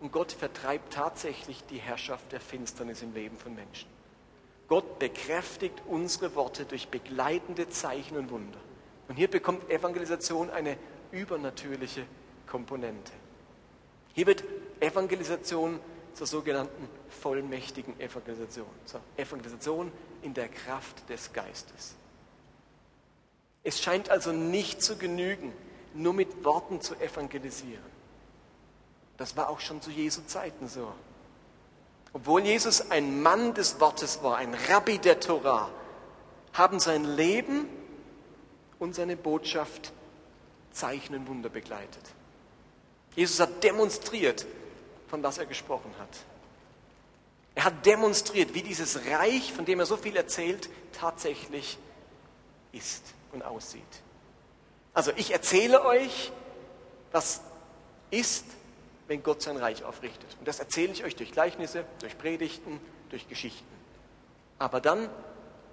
und 0.00 0.12
Gott 0.12 0.32
vertreibt 0.32 0.94
tatsächlich 0.94 1.62
die 1.66 1.78
Herrschaft 1.78 2.32
der 2.32 2.40
Finsternis 2.40 3.02
im 3.02 3.12
Leben 3.12 3.36
von 3.36 3.54
Menschen. 3.54 3.88
Gott 4.66 4.98
bekräftigt 4.98 5.82
unsere 5.86 6.34
Worte 6.34 6.64
durch 6.64 6.88
begleitende 6.88 7.68
Zeichen 7.68 8.16
und 8.16 8.30
Wunder. 8.30 8.58
Und 9.08 9.16
hier 9.16 9.28
bekommt 9.28 9.68
Evangelisation 9.68 10.48
eine 10.48 10.78
übernatürliche 11.12 12.06
Komponente. 12.50 13.12
Hier 14.12 14.26
wird 14.26 14.44
Evangelisation 14.80 15.80
zur 16.12 16.26
sogenannten 16.26 16.88
vollmächtigen 17.08 17.98
Evangelisation. 17.98 18.66
Zur 18.84 19.00
Evangelisation 19.16 19.90
in 20.22 20.34
der 20.34 20.48
Kraft 20.48 21.08
des 21.08 21.32
Geistes. 21.32 21.94
Es 23.62 23.80
scheint 23.80 24.10
also 24.10 24.32
nicht 24.32 24.82
zu 24.82 24.96
genügen, 24.96 25.52
nur 25.94 26.12
mit 26.12 26.44
Worten 26.44 26.80
zu 26.80 26.94
evangelisieren. 26.96 27.84
Das 29.16 29.36
war 29.36 29.48
auch 29.48 29.60
schon 29.60 29.80
zu 29.80 29.90
Jesu 29.90 30.22
Zeiten 30.26 30.66
so. 30.68 30.92
Obwohl 32.12 32.42
Jesus 32.42 32.90
ein 32.90 33.22
Mann 33.22 33.54
des 33.54 33.78
Wortes 33.80 34.22
war, 34.22 34.36
ein 34.36 34.54
Rabbi 34.68 34.98
der 34.98 35.20
Torah, 35.20 35.70
haben 36.52 36.80
sein 36.80 37.04
Leben 37.04 37.68
und 38.78 38.94
seine 38.94 39.16
Botschaft 39.16 39.92
Zeichen 40.72 41.14
und 41.14 41.28
Wunder 41.28 41.48
begleitet. 41.48 42.02
Jesus 43.16 43.40
hat 43.40 43.62
demonstriert, 43.62 44.46
von 45.08 45.22
was 45.22 45.38
er 45.38 45.46
gesprochen 45.46 45.92
hat. 45.98 46.08
Er 47.54 47.64
hat 47.64 47.84
demonstriert, 47.84 48.54
wie 48.54 48.62
dieses 48.62 49.04
Reich, 49.06 49.52
von 49.52 49.64
dem 49.64 49.80
er 49.80 49.86
so 49.86 49.96
viel 49.96 50.16
erzählt, 50.16 50.68
tatsächlich 50.92 51.78
ist 52.72 53.02
und 53.32 53.42
aussieht. 53.42 53.82
Also 54.94 55.12
ich 55.16 55.32
erzähle 55.32 55.84
euch, 55.84 56.32
was 57.12 57.40
ist, 58.10 58.44
wenn 59.08 59.22
Gott 59.22 59.42
sein 59.42 59.56
Reich 59.56 59.84
aufrichtet. 59.84 60.36
Und 60.38 60.46
das 60.46 60.60
erzähle 60.60 60.92
ich 60.92 61.04
euch 61.04 61.16
durch 61.16 61.32
Gleichnisse, 61.32 61.84
durch 62.00 62.16
Predigten, 62.16 62.80
durch 63.08 63.28
Geschichten. 63.28 63.66
Aber 64.58 64.80
dann 64.80 65.08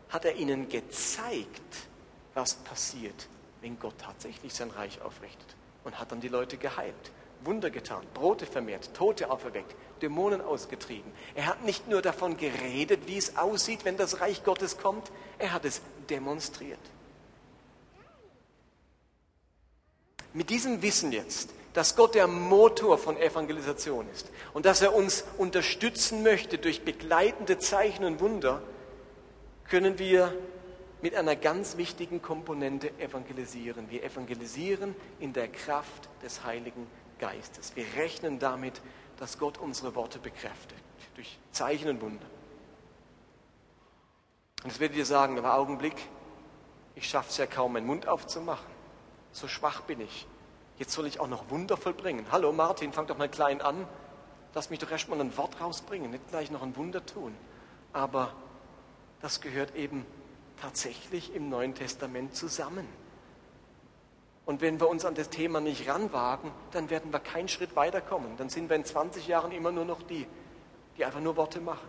hat 0.10 0.26
er 0.26 0.36
ihnen 0.36 0.70
gezeigt, 0.70 1.88
was 2.34 2.56
passiert, 2.56 3.28
wenn 3.62 3.80
Gott 3.80 3.96
tatsächlich 4.00 4.54
sein 4.54 4.72
Reich 4.72 5.02
aufrichtet. 5.02 5.56
Und 5.84 6.00
hat 6.00 6.12
dann 6.12 6.22
die 6.22 6.28
Leute 6.28 6.58
geheilt. 6.58 7.12
Wunder 7.44 7.70
getan, 7.70 8.04
Brote 8.14 8.46
vermehrt, 8.46 8.94
Tote 8.94 9.30
auferweckt, 9.30 9.76
Dämonen 10.02 10.42
ausgetrieben. 10.42 11.12
Er 11.36 11.48
hat 11.48 11.64
nicht 11.64 11.88
nur 11.88 12.02
davon 12.02 12.38
geredet, 12.38 13.02
wie 13.08 13.18
es 13.18 13.38
aussieht, 13.38 13.86
wenn 13.86 13.98
das 13.98 14.22
Reich 14.22 14.44
Gottes 14.44 14.78
kommt, 14.78 15.12
er 15.38 15.54
hat 15.54 15.66
es 15.66 15.82
demonstriert. 16.10 16.80
Mit 20.34 20.50
diesem 20.50 20.82
Wissen 20.82 21.12
jetzt, 21.12 21.52
dass 21.74 21.96
Gott 21.96 22.16
der 22.16 22.28
Motor 22.28 22.98
von 22.98 23.18
Evangelisation 23.18 24.08
ist 24.14 24.32
und 24.54 24.66
dass 24.66 24.82
er 24.82 24.96
uns 24.96 25.24
unterstützen 25.38 26.24
möchte 26.24 26.58
durch 26.58 26.84
begleitende 26.84 27.60
Zeichen 27.60 28.04
und 28.04 28.20
Wunder, 28.20 28.62
können 29.70 30.00
wir 30.00 30.34
mit 31.02 31.16
einer 31.16 31.36
ganz 31.36 31.78
wichtigen 31.78 32.22
Komponente 32.22 32.90
evangelisieren. 33.00 33.90
Wir 33.90 34.04
evangelisieren 34.04 34.96
in 35.20 35.34
der 35.34 35.48
Kraft 35.48 36.10
des 36.24 36.44
Heiligen 36.44 36.88
Geistes. 37.20 37.76
Wir 37.76 37.86
rechnen 37.96 38.40
damit, 38.40 38.82
dass 39.18 39.38
Gott 39.38 39.58
unsere 39.58 39.96
Worte 39.96 40.20
bekräftigt, 40.20 40.84
durch 41.16 41.40
Zeichen 41.52 41.90
und 41.90 42.02
Wunder. 42.02 42.26
Und 44.64 44.72
jetzt 44.72 44.80
werdet 44.80 44.98
ihr 44.98 45.06
sagen, 45.06 45.38
aber 45.38 45.56
Augenblick, 45.56 45.96
ich 46.96 47.08
schaffe 47.10 47.30
es 47.30 47.38
ja 47.38 47.46
kaum, 47.46 47.74
meinen 47.74 47.86
Mund 47.86 48.08
aufzumachen. 48.08 48.68
So 49.32 49.48
schwach 49.48 49.82
bin 49.82 50.02
ich. 50.02 50.28
Jetzt 50.78 50.94
soll 50.94 51.08
ich 51.08 51.20
auch 51.20 51.28
noch 51.28 51.50
Wunder 51.50 51.78
vollbringen. 51.78 52.26
Hallo 52.32 52.52
Martin, 52.52 52.94
fang 52.94 53.08
doch 53.08 53.18
mal 53.18 53.30
klein 53.30 53.62
an. 53.62 53.88
Lass 54.54 54.70
mich 54.70 54.80
doch 54.80 54.90
erst 54.90 55.10
mal 55.10 55.20
ein 55.20 55.36
Wort 55.38 55.62
rausbringen, 55.62 56.12
nicht 56.12 56.28
gleich 56.30 56.50
noch 56.52 56.64
ein 56.64 56.76
Wunder 56.76 57.06
tun. 57.06 57.36
Aber 57.94 58.34
das 59.22 59.42
gehört 59.42 59.76
eben 59.76 60.06
tatsächlich 60.60 61.34
im 61.34 61.50
Neuen 61.50 61.76
Testament 61.76 62.36
zusammen. 62.36 62.88
Und 64.48 64.62
wenn 64.62 64.80
wir 64.80 64.88
uns 64.88 65.04
an 65.04 65.14
das 65.14 65.30
Thema 65.30 65.60
nicht 65.60 65.90
ranwagen, 65.90 66.52
dann 66.72 66.90
werden 66.90 67.12
wir 67.12 67.20
keinen 67.20 67.50
Schritt 67.50 67.76
weiterkommen. 67.76 68.38
Dann 68.38 68.48
sind 68.48 68.70
wir 68.70 68.78
in 68.78 68.86
20 68.86 69.28
Jahren 69.28 69.52
immer 69.52 69.74
nur 69.74 69.84
noch 69.84 70.02
die, 70.02 70.26
die 70.98 71.04
einfach 71.04 71.20
nur 71.20 71.36
Worte 71.36 71.60
machen. 71.60 71.86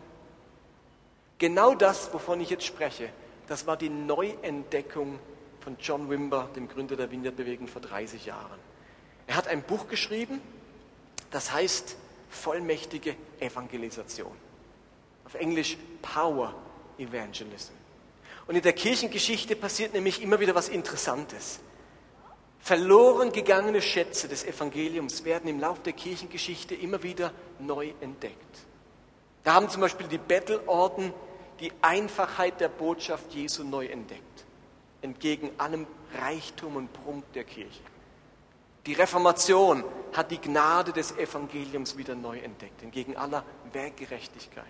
Genau 1.39 1.77
das, 1.77 2.13
wovon 2.13 2.41
ich 2.41 2.51
jetzt 2.51 2.67
spreche, 2.67 3.11
das 3.47 3.69
war 3.69 3.77
die 3.77 3.89
Neuentdeckung 3.89 5.21
von 5.61 5.77
John 5.81 6.11
Wimber, 6.11 6.51
dem 6.57 6.67
Gründer 6.69 6.97
der 6.97 7.13
Vineyard-Bewegung 7.13 7.69
vor 7.69 7.81
30 7.81 8.27
Jahren. 8.27 8.59
Er 9.29 9.37
hat 9.37 9.47
ein 9.47 9.63
Buch 9.63 9.87
geschrieben, 9.87 10.41
das 11.31 11.53
heißt 11.53 11.97
Vollmächtige 12.29 13.15
Evangelisation. 13.39 14.33
Auf 15.25 15.35
Englisch 15.35 15.79
Power 16.03 16.55
Evangelism. 16.99 17.73
Und 18.49 18.57
in 18.57 18.63
der 18.63 18.73
Kirchengeschichte 18.73 19.55
passiert 19.55 19.95
nämlich 19.95 20.21
immer 20.21 20.41
wieder 20.41 20.57
was 20.57 20.69
Interessantes. 20.69 21.61
Verloren 22.61 23.33
gegangene 23.33 23.81
Schätze 23.81 24.29
des 24.29 24.45
Evangeliums 24.45 25.25
werden 25.25 25.49
im 25.49 25.61
Laufe 25.61 25.83
der 25.83 25.93
Kirchengeschichte 25.93 26.75
immer 26.75 27.03
wieder 27.03 27.33
neu 27.59 27.93
entdeckt. 28.01 28.37
Da 29.45 29.55
haben 29.55 29.71
zum 29.71 29.81
Beispiel 29.81 30.09
die 30.09 30.19
Bettelorden 30.19 31.15
die 31.61 31.73
Einfachheit 31.81 32.61
der 32.61 32.69
Botschaft 32.69 33.33
Jesu 33.33 33.65
neu 33.65 33.87
entdeckt, 33.87 34.45
entgegen 35.03 35.51
allem 35.59 35.87
Reichtum 36.21 36.77
und 36.77 36.93
Prunk 36.93 37.33
der 37.33 37.45
Kirche. 37.45 37.83
Die 38.87 38.95
Reformation 38.95 39.85
hat 40.13 40.31
die 40.31 40.41
Gnade 40.41 40.93
des 40.93 41.17
Evangeliums 41.17 41.97
wieder 41.97 42.15
neu 42.15 42.39
entdeckt, 42.39 42.83
entgegen 42.83 43.17
aller 43.17 43.45
Werkgerechtigkeit. 43.73 44.65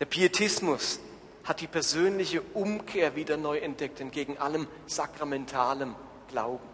Der 0.00 0.06
Pietismus 0.06 0.98
hat 1.44 1.60
die 1.60 1.66
persönliche 1.66 2.42
Umkehr 2.54 3.14
wieder 3.14 3.36
neu 3.36 3.58
entdeckt, 3.58 4.00
entgegen 4.00 4.38
allem 4.38 4.66
sakramentalem 4.86 5.94
Glauben. 6.34 6.68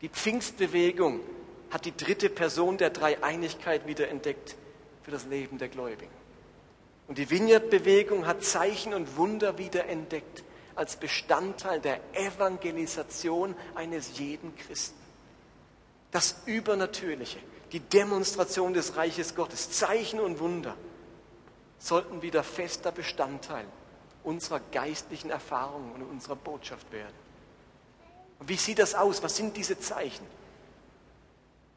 Die 0.00 0.08
Pfingstbewegung 0.08 1.20
hat 1.70 1.84
die 1.84 1.96
dritte 1.96 2.28
Person 2.28 2.76
der 2.76 2.90
Dreieinigkeit 2.90 3.86
wieder 3.86 4.08
entdeckt 4.08 4.56
für 5.04 5.12
das 5.12 5.26
Leben 5.26 5.58
der 5.58 5.68
Gläubigen. 5.68 6.10
Und 7.06 7.18
die 7.18 7.30
Vineyard-Bewegung 7.30 8.26
hat 8.26 8.42
Zeichen 8.42 8.94
und 8.94 9.16
Wunder 9.16 9.58
wieder 9.58 9.86
entdeckt 9.86 10.42
als 10.74 10.96
Bestandteil 10.96 11.80
der 11.80 12.00
Evangelisation 12.14 13.54
eines 13.76 14.18
jeden 14.18 14.56
Christen. 14.56 14.98
Das 16.10 16.42
Übernatürliche, 16.46 17.38
die 17.70 17.78
Demonstration 17.78 18.74
des 18.74 18.96
Reiches 18.96 19.36
Gottes, 19.36 19.70
Zeichen 19.70 20.18
und 20.18 20.40
Wunder 20.40 20.74
sollten 21.78 22.22
wieder 22.22 22.42
fester 22.42 22.90
Bestandteil 22.90 23.66
unserer 24.24 24.58
geistlichen 24.72 25.30
Erfahrungen 25.30 25.92
und 25.92 26.02
unserer 26.02 26.34
Botschaft 26.34 26.90
werden. 26.90 27.27
Und 28.38 28.48
wie 28.48 28.56
sieht 28.56 28.78
das 28.78 28.94
aus? 28.94 29.22
Was 29.22 29.36
sind 29.36 29.56
diese 29.56 29.78
Zeichen, 29.78 30.24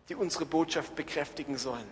die 0.09 0.15
unsere 0.15 0.45
Botschaft 0.45 0.95
bekräftigen 0.95 1.57
sollen? 1.57 1.87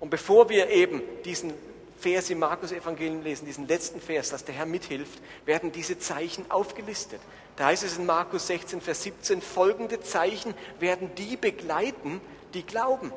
Und 0.00 0.10
bevor 0.10 0.48
wir 0.48 0.70
eben 0.70 1.02
diesen 1.24 1.52
Vers 1.98 2.28
im 2.28 2.40
Markus-Evangelium 2.40 3.22
lesen, 3.22 3.46
diesen 3.46 3.66
letzten 3.66 4.00
Vers, 4.00 4.28
dass 4.28 4.44
der 4.44 4.54
Herr 4.54 4.66
mithilft, 4.66 5.20
werden 5.46 5.72
diese 5.72 5.98
Zeichen 5.98 6.50
aufgelistet. 6.50 7.20
Da 7.56 7.66
heißt 7.66 7.84
es 7.84 7.96
in 7.96 8.04
Markus 8.04 8.46
16, 8.48 8.82
Vers 8.82 9.02
17, 9.02 9.40
folgende 9.40 10.00
Zeichen 10.00 10.54
werden 10.78 11.10
die 11.16 11.36
begleiten, 11.36 12.20
die 12.52 12.64
glauben. 12.64 13.12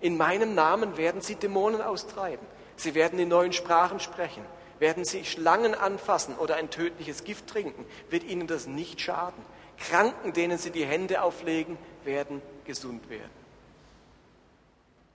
In 0.00 0.16
meinem 0.16 0.54
Namen 0.54 0.96
werden 0.96 1.20
sie 1.20 1.36
Dämonen 1.36 1.80
austreiben. 1.80 2.44
Sie 2.76 2.94
werden 2.94 3.18
in 3.18 3.28
neuen 3.28 3.52
Sprachen 3.52 4.00
sprechen. 4.00 4.44
Werden 4.80 5.04
sie 5.04 5.24
Schlangen 5.24 5.74
anfassen 5.74 6.36
oder 6.36 6.56
ein 6.56 6.70
tödliches 6.70 7.24
Gift 7.24 7.48
trinken, 7.48 7.84
wird 8.10 8.22
ihnen 8.22 8.46
das 8.46 8.66
nicht 8.66 9.00
schaden. 9.00 9.44
Kranken, 9.80 10.32
denen 10.32 10.58
sie 10.58 10.70
die 10.70 10.84
Hände 10.84 11.22
auflegen, 11.22 11.78
werden 12.04 12.42
gesund 12.64 13.08
werden. 13.08 13.30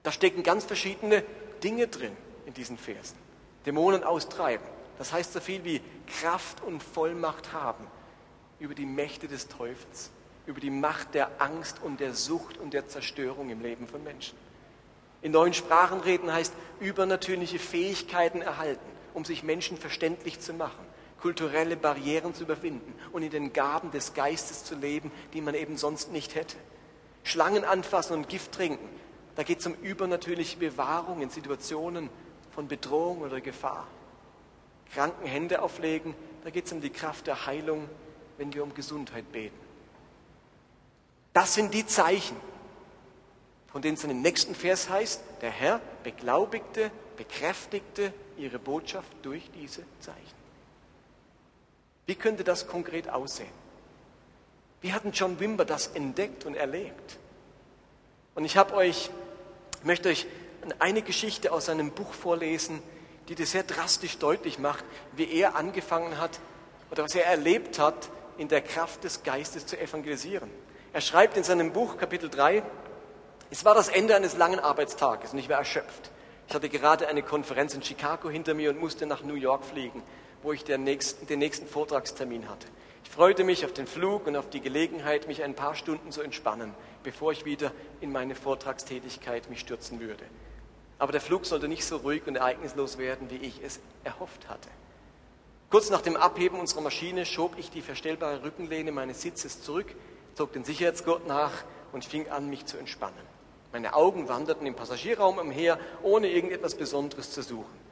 Da 0.04 0.12
stecken 0.12 0.44
ganz 0.44 0.66
verschiedene 0.66 1.24
Dinge 1.64 1.88
drin 1.88 2.16
in 2.46 2.54
diesen 2.54 2.78
Versen. 2.78 3.18
Dämonen 3.66 4.04
austreiben. 4.04 4.66
Das 4.98 5.14
heißt 5.14 5.34
so 5.34 5.40
viel 5.40 5.64
wie 5.64 5.82
Kraft 6.22 6.62
und 6.62 6.84
Vollmacht 6.84 7.54
haben 7.54 7.88
über 8.60 8.76
die 8.76 8.86
Mächte 8.86 9.28
des 9.28 9.48
Teufels, 9.48 10.12
über 10.46 10.60
die 10.60 10.70
Macht 10.70 11.14
der 11.14 11.42
Angst 11.42 11.78
und 11.82 12.00
der 12.00 12.14
Sucht 12.14 12.58
und 12.58 12.74
der 12.74 12.88
Zerstörung 12.88 13.50
im 13.50 13.62
Leben 13.62 13.88
von 13.88 14.04
Menschen. 14.04 14.38
In 15.22 15.32
neuen 15.32 15.54
Sprachen 15.54 16.02
reden 16.02 16.32
heißt 16.32 16.54
übernatürliche 16.80 17.60
Fähigkeiten 17.60 18.42
erhalten, 18.42 18.86
um 19.14 19.24
sich 19.26 19.42
Menschen 19.44 19.78
verständlich 19.78 20.40
zu 20.42 20.54
machen, 20.54 20.86
kulturelle 21.24 21.78
Barrieren 21.78 22.34
zu 22.34 22.44
überwinden 22.44 22.94
und 23.14 23.24
in 23.24 23.32
den 23.32 23.54
Gaben 23.54 23.92
des 23.92 24.14
Geistes 24.14 24.66
zu 24.66 24.76
leben, 24.76 25.10
die 25.32 25.40
man 25.40 25.56
eben 25.56 25.78
sonst 25.78 26.12
nicht 26.12 26.36
hätte. 26.36 26.58
Schlangen 27.24 27.64
anfassen 27.64 28.18
und 28.18 28.28
Gift 28.28 28.52
trinken, 28.52 28.90
da 29.38 29.44
geht 29.44 29.62
es 29.62 29.66
um 29.66 29.74
übernatürliche 29.76 30.58
Bewahrung 30.58 31.22
in 31.22 31.30
Situationen, 31.30 32.10
von 32.52 32.68
Bedrohung 32.68 33.22
oder 33.22 33.40
Gefahr. 33.40 33.88
Kranken 34.94 35.26
Hände 35.26 35.62
auflegen, 35.62 36.14
da 36.44 36.50
geht 36.50 36.66
es 36.66 36.74
um 36.74 36.82
die 36.82 36.90
Kraft 36.90 37.26
der 37.26 37.46
Heilung, 37.46 37.88
wenn 38.38 38.54
wir 38.54 38.62
um 38.62 38.74
Gesundheit 38.74 39.32
beten. 39.32 39.58
Das 41.32 41.54
sind 41.54 41.74
die 41.74 41.88
Zeichen, 41.88 42.36
von 43.72 43.82
denen 43.82 43.96
es 43.96 44.04
in 44.04 44.10
dem 44.10 44.22
nächsten 44.22 44.56
Vers 44.56 44.90
heißt, 44.90 45.24
der 45.42 45.52
Herr 45.52 45.80
beglaubigte, 46.04 46.92
bekräftigte 47.16 48.14
ihre 48.38 48.60
Botschaft 48.60 49.12
durch 49.22 49.50
diese 49.52 49.84
Zeichen. 50.02 50.43
Wie 52.06 52.16
könnte 52.16 52.44
das 52.44 52.68
konkret 52.68 53.10
aussehen? 53.10 53.64
Wie 54.82 54.92
hat 54.92 55.04
John 55.14 55.40
Wimber 55.40 55.66
das 55.66 55.88
entdeckt 55.88 56.46
und 56.46 56.56
erlebt? 56.56 57.18
Und 58.36 58.44
ich 58.46 58.58
habe 58.58 58.76
euch, 58.76 59.10
möchte 59.84 60.10
euch 60.10 60.26
eine 60.80 61.02
Geschichte 61.02 61.52
aus 61.52 61.66
seinem 61.66 61.92
Buch 61.92 62.14
vorlesen, 62.14 62.82
die 63.30 63.36
das 63.36 63.52
sehr 63.52 63.64
drastisch 63.64 64.18
deutlich 64.18 64.60
macht, 64.60 64.84
wie 65.14 65.32
er 65.32 65.56
angefangen 65.56 66.20
hat 66.20 66.40
oder 66.92 67.04
was 67.04 67.16
er 67.16 67.26
erlebt 67.26 67.80
hat, 67.80 68.10
in 68.38 68.48
der 68.48 68.62
Kraft 68.62 69.04
des 69.04 69.24
Geistes 69.24 69.66
zu 69.66 69.80
evangelisieren. 69.80 70.50
Er 70.92 71.02
schreibt 71.02 71.38
in 71.38 71.44
seinem 71.44 71.72
Buch, 71.72 71.98
Kapitel 71.98 72.30
3, 72.30 72.64
es 73.52 73.64
war 73.64 73.76
das 73.76 73.90
Ende 73.90 74.16
eines 74.16 74.36
langen 74.36 74.60
Arbeitstages 74.60 75.34
und 75.34 75.40
ich 75.40 75.48
war 75.48 75.58
erschöpft. 75.58 76.12
Ich 76.48 76.54
hatte 76.54 76.70
gerade 76.70 77.08
eine 77.08 77.24
Konferenz 77.24 77.74
in 77.74 77.84
Chicago 77.84 78.30
hinter 78.30 78.54
mir 78.54 78.72
und 78.72 78.80
musste 78.80 79.06
nach 79.06 79.24
New 79.24 79.36
York 79.36 79.64
fliegen, 79.64 80.04
wo 80.44 80.54
ich 80.54 80.64
den 80.64 80.84
nächsten, 80.84 81.26
den 81.28 81.40
nächsten 81.40 81.68
Vortragstermin 81.68 82.50
hatte. 82.50 82.68
Ich 83.04 83.10
freute 83.10 83.44
mich 83.44 83.66
auf 83.66 83.74
den 83.74 83.88
Flug 83.88 84.28
und 84.28 84.36
auf 84.36 84.50
die 84.50 84.62
Gelegenheit, 84.62 85.28
mich 85.28 85.44
ein 85.44 85.56
paar 85.56 85.76
Stunden 85.76 86.12
zu 86.12 86.22
entspannen, 86.22 86.74
bevor 87.04 87.32
ich 87.32 87.46
wieder 87.46 87.72
in 88.02 88.12
meine 88.12 88.36
Vortragstätigkeit 88.36 89.50
mich 89.50 89.60
stürzen 89.60 90.00
würde. 90.00 90.24
Aber 91.00 91.12
der 91.12 91.22
Flug 91.22 91.46
sollte 91.46 91.68
nicht 91.68 91.86
so 91.86 91.98
ruhig 91.98 92.28
und 92.28 92.36
ereignislos 92.36 92.98
werden, 92.98 93.30
wie 93.30 93.38
ich 93.38 93.62
es 93.64 93.80
erhofft 94.04 94.48
hatte. 94.48 94.70
Kurz 95.70 95.90
nach 95.90 96.02
dem 96.02 96.16
Abheben 96.16 96.60
unserer 96.60 96.82
Maschine 96.82 97.26
schob 97.26 97.56
ich 97.58 97.72
die 97.72 97.82
verstellbare 97.82 98.44
Rückenlehne 98.44 98.92
meines 98.92 99.22
Sitzes 99.22 99.62
zurück, 99.64 99.88
zog 100.36 100.54
den 100.54 100.64
Sicherheitsgurt 100.64 101.28
nach 101.28 101.52
und 101.92 102.06
fing 102.06 102.30
an, 102.30 102.50
mich 102.50 102.66
zu 102.66 102.78
entspannen. 102.78 103.34
Meine 103.72 103.96
Augen 103.96 104.28
wanderten 104.30 104.68
im 104.68 104.76
Passagierraum 104.76 105.40
umher, 105.40 105.80
ohne 106.04 106.30
irgendetwas 106.30 106.76
Besonderes 106.76 107.32
zu 107.32 107.42
suchen. 107.42 107.83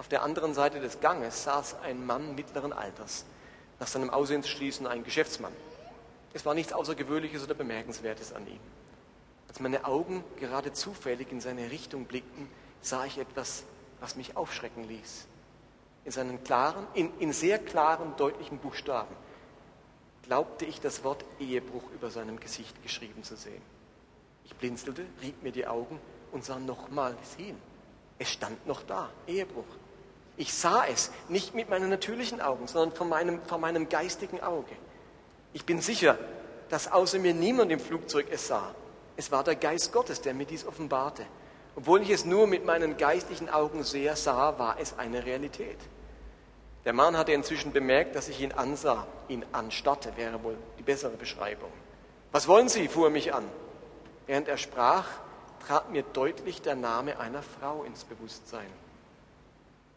Auf 0.00 0.08
der 0.08 0.22
anderen 0.22 0.54
Seite 0.54 0.80
des 0.80 1.00
Ganges 1.00 1.44
saß 1.44 1.80
ein 1.82 2.06
Mann 2.06 2.34
mittleren 2.34 2.72
Alters, 2.72 3.26
nach 3.78 3.86
seinem 3.86 4.08
Aussehensschließen 4.08 4.86
ein 4.86 5.04
Geschäftsmann. 5.04 5.52
Es 6.32 6.46
war 6.46 6.54
nichts 6.54 6.72
Außergewöhnliches 6.72 7.44
oder 7.44 7.52
Bemerkenswertes 7.52 8.32
an 8.32 8.46
ihm. 8.46 8.60
Als 9.46 9.60
meine 9.60 9.84
Augen 9.84 10.24
gerade 10.36 10.72
zufällig 10.72 11.30
in 11.30 11.42
seine 11.42 11.70
Richtung 11.70 12.06
blickten, 12.06 12.48
sah 12.80 13.04
ich 13.04 13.18
etwas, 13.18 13.64
was 14.00 14.16
mich 14.16 14.38
aufschrecken 14.38 14.88
ließ. 14.88 15.26
In 16.06 16.12
seinen 16.12 16.42
klaren, 16.44 16.86
in, 16.94 17.12
in 17.18 17.34
sehr 17.34 17.58
klaren, 17.58 18.16
deutlichen 18.16 18.56
Buchstaben 18.56 19.14
glaubte 20.22 20.64
ich 20.64 20.80
das 20.80 21.04
Wort 21.04 21.26
Ehebruch 21.38 21.90
über 21.94 22.08
seinem 22.08 22.40
Gesicht 22.40 22.82
geschrieben 22.82 23.22
zu 23.22 23.36
sehen. 23.36 23.60
Ich 24.46 24.56
blinzelte, 24.56 25.04
rieb 25.20 25.42
mir 25.42 25.52
die 25.52 25.66
Augen 25.66 26.00
und 26.32 26.42
sah 26.42 26.58
nochmals 26.58 27.34
hin. 27.36 27.58
Es 28.18 28.30
stand 28.30 28.66
noch 28.66 28.82
da, 28.82 29.10
Ehebruch. 29.26 29.66
Ich 30.40 30.54
sah 30.54 30.86
es, 30.86 31.10
nicht 31.28 31.54
mit 31.54 31.68
meinen 31.68 31.90
natürlichen 31.90 32.40
Augen, 32.40 32.66
sondern 32.66 32.96
von 32.96 33.10
meinem, 33.10 33.42
von 33.42 33.60
meinem 33.60 33.90
geistigen 33.90 34.40
Auge. 34.40 34.74
Ich 35.52 35.66
bin 35.66 35.82
sicher, 35.82 36.16
dass 36.70 36.90
außer 36.90 37.18
mir 37.18 37.34
niemand 37.34 37.70
im 37.70 37.78
Flugzeug 37.78 38.28
es 38.30 38.46
sah. 38.46 38.74
Es 39.18 39.30
war 39.30 39.44
der 39.44 39.56
Geist 39.56 39.92
Gottes, 39.92 40.22
der 40.22 40.32
mir 40.32 40.46
dies 40.46 40.66
offenbarte. 40.66 41.26
Obwohl 41.76 42.00
ich 42.00 42.08
es 42.08 42.24
nur 42.24 42.46
mit 42.46 42.64
meinen 42.64 42.96
geistlichen 42.96 43.50
Augen 43.50 43.84
sehr 43.84 44.16
sah, 44.16 44.58
war 44.58 44.80
es 44.80 44.98
eine 44.98 45.26
Realität. 45.26 45.76
Der 46.86 46.94
Mann 46.94 47.18
hatte 47.18 47.32
inzwischen 47.32 47.74
bemerkt, 47.74 48.16
dass 48.16 48.30
ich 48.30 48.40
ihn 48.40 48.52
ansah, 48.52 49.06
ihn 49.28 49.44
anstarrte, 49.52 50.16
wäre 50.16 50.42
wohl 50.42 50.56
die 50.78 50.82
bessere 50.82 51.18
Beschreibung. 51.18 51.70
Was 52.32 52.48
wollen 52.48 52.70
Sie? 52.70 52.88
fuhr 52.88 53.08
er 53.08 53.10
mich 53.10 53.34
an. 53.34 53.44
Während 54.26 54.48
er 54.48 54.56
sprach, 54.56 55.06
trat 55.66 55.90
mir 55.90 56.02
deutlich 56.02 56.62
der 56.62 56.76
Name 56.76 57.20
einer 57.20 57.42
Frau 57.42 57.82
ins 57.82 58.04
Bewusstsein. 58.04 58.70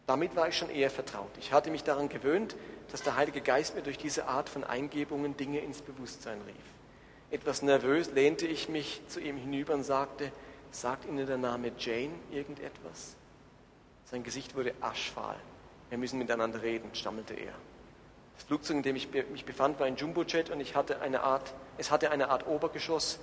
Damit 0.06 0.36
war 0.36 0.48
ich 0.48 0.56
schon 0.56 0.70
eher 0.70 0.90
vertraut. 0.90 1.30
Ich 1.38 1.52
hatte 1.52 1.70
mich 1.70 1.82
daran 1.82 2.08
gewöhnt, 2.08 2.56
dass 2.90 3.02
der 3.02 3.16
Heilige 3.16 3.40
Geist 3.40 3.74
mir 3.74 3.82
durch 3.82 3.98
diese 3.98 4.26
Art 4.28 4.48
von 4.48 4.64
Eingebungen 4.64 5.36
Dinge 5.36 5.60
ins 5.60 5.80
Bewusstsein 5.80 6.40
rief. 6.46 6.74
Etwas 7.30 7.62
nervös 7.62 8.10
lehnte 8.12 8.46
ich 8.46 8.68
mich 8.68 9.00
zu 9.08 9.20
ihm 9.20 9.36
hinüber 9.36 9.74
und 9.74 9.82
sagte, 9.82 10.30
sagt 10.70 11.06
Ihnen 11.06 11.26
der 11.26 11.38
Name 11.38 11.72
Jane 11.78 12.12
irgendetwas? 12.30 13.16
Sein 14.04 14.22
Gesicht 14.22 14.54
wurde 14.54 14.74
aschfahl. 14.80 15.36
Wir 15.88 15.98
müssen 15.98 16.18
miteinander 16.18 16.62
reden, 16.62 16.90
stammelte 16.94 17.34
er. 17.34 17.54
Das 18.36 18.44
Flugzeug, 18.44 18.76
in 18.78 18.82
dem 18.82 18.96
ich 18.96 19.08
mich 19.32 19.44
befand, 19.44 19.78
war 19.78 19.86
ein 19.86 19.96
Jumbojet 19.96 20.50
und 20.50 20.60
ich 20.60 20.76
hatte 20.76 21.00
eine 21.00 21.22
Art, 21.22 21.54
es 21.78 21.90
hatte 21.90 22.10
eine 22.10 22.28
Art 22.28 22.46
Obergeschoss, 22.46 23.18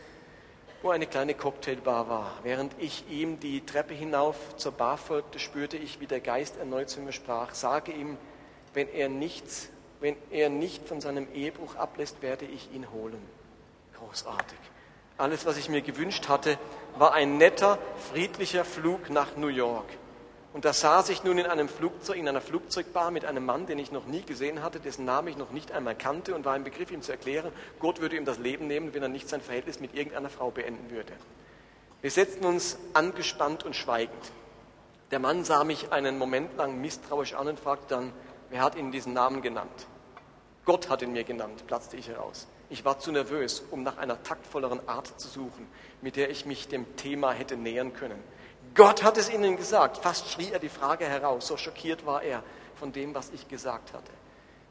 wo 0.82 0.89
eine 0.89 1.06
kleine 1.06 1.34
Cocktailbar 1.34 2.10
war. 2.10 2.39
Während 2.44 2.74
ich 2.80 3.06
ihm 3.10 3.39
die 3.39 3.65
Treppe 3.65 3.94
hinauf 3.94 4.56
zur 4.58 4.72
Bar 4.72 4.98
folgte, 4.98 5.39
spürte 5.39 5.78
ich, 5.78 6.00
wie 6.00 6.08
der 6.08 6.20
Geist 6.20 6.58
erneut 6.58 6.89
zu 6.89 7.02
mir 7.02 7.12
sprach. 7.12 7.54
Sage 7.54 7.91
ihm, 7.91 8.17
wenn 8.74 8.88
er, 8.89 9.10
nichts, 9.10 9.70
wenn 10.00 10.15
er 10.32 10.50
nicht 10.50 10.88
von 10.88 11.02
seinem 11.02 11.28
Ehebruch 11.34 11.76
ablässt, 11.76 12.22
werde 12.22 12.46
ich 12.46 12.70
ihn 12.74 12.91
holen. 12.91 13.22
Großartig. 13.98 14.58
Alles, 15.17 15.46
was 15.46 15.58
ich 15.58 15.70
mir 15.70 15.82
gewünscht 15.82 16.30
hatte, 16.30 16.58
war 16.98 17.13
ein 17.13 17.38
netter, 17.38 17.78
friedlicher 18.12 18.65
Flug 18.65 19.12
nach 19.12 19.36
New 19.36 19.50
York. 19.50 19.86
Und 20.54 20.66
da 20.66 20.74
saß 20.74 21.10
ich 21.10 21.24
nun 21.24 21.38
in 21.38 21.46
einem 21.46 21.70
Flugzeug, 21.70 22.18
in 22.18 22.28
einer 22.28 22.42
Flugzeugbar 22.42 23.10
mit 23.12 23.24
einem 23.24 23.46
Mann, 23.46 23.68
den 23.68 23.80
ich 23.80 23.92
noch 23.92 24.06
nie 24.06 24.22
gesehen 24.22 24.62
hatte, 24.62 24.82
dessen 24.82 25.06
Namen 25.06 25.30
ich 25.30 25.38
noch 25.38 25.52
nicht 25.52 25.72
einmal 25.72 25.96
kannte 25.96 26.36
und 26.36 26.44
war 26.44 26.58
im 26.58 26.66
Begriff, 26.66 26.92
ihm 26.92 27.02
zu 27.02 27.12
erklären, 27.12 27.52
Gott 27.80 28.02
würde 28.02 28.18
ihm 28.18 28.26
das 28.26 28.38
Leben 28.38 28.68
nehmen, 28.68 28.94
wenn 28.94 29.02
er 29.02 29.10
nicht 29.10 29.30
sein 29.30 29.42
Verhältnis 29.42 29.80
mit 29.80 29.94
irgendeiner 29.96 30.30
Frau 30.30 30.52
beenden 30.52 30.92
würde. 30.92 31.14
Wir 32.02 32.12
setzten 32.12 32.46
uns 32.46 32.78
angespannt 32.94 33.64
und 33.64 33.76
schweigend. 33.76 34.32
Der 35.12 35.20
Mann 35.20 35.46
sah 35.46 35.64
mich 35.64 35.92
einen 35.92 36.18
Moment 36.18 36.58
lang 36.58 36.82
misstrauisch 36.82 37.34
an 37.34 37.48
und 37.48 37.60
fragte 37.60 37.96
dann, 37.96 38.14
wer 38.50 38.62
hat 38.62 38.76
Ihnen 38.76 38.92
diesen 38.92 39.14
Namen 39.14 39.42
genannt? 39.42 39.88
Gott 40.66 40.90
hat 40.90 41.02
ihn 41.02 41.12
mir 41.12 41.24
genannt, 41.24 41.66
platzte 41.68 41.98
ich 41.98 42.08
heraus. 42.08 42.48
Ich 42.70 42.86
war 42.86 43.00
zu 43.00 43.12
nervös, 43.12 43.64
um 43.72 43.84
nach 43.84 43.98
einer 43.98 44.22
taktvolleren 44.24 44.88
Art 44.88 45.20
zu 45.20 45.28
suchen, 45.28 45.68
mit 46.02 46.16
der 46.16 46.30
ich 46.30 46.46
mich 46.46 46.68
dem 46.68 46.96
Thema 46.96 47.34
hätte 47.34 47.58
nähern 47.58 47.94
können. 47.94 48.22
Gott 48.74 49.04
hat 49.04 49.17
es 49.17 49.30
ihnen 49.30 49.58
gesagt. 49.58 49.97
Fast 49.97 50.30
schrie 50.30 50.52
er 50.52 50.60
die 50.60 50.69
Frage 50.69 51.06
heraus. 51.06 51.47
So 51.47 51.58
schockiert 51.58 52.06
war 52.06 52.24
er 52.24 52.43
von 52.76 52.91
dem, 52.91 53.13
was 53.13 53.30
ich 53.32 53.47
gesagt 53.47 53.93
hatte. 53.93 54.12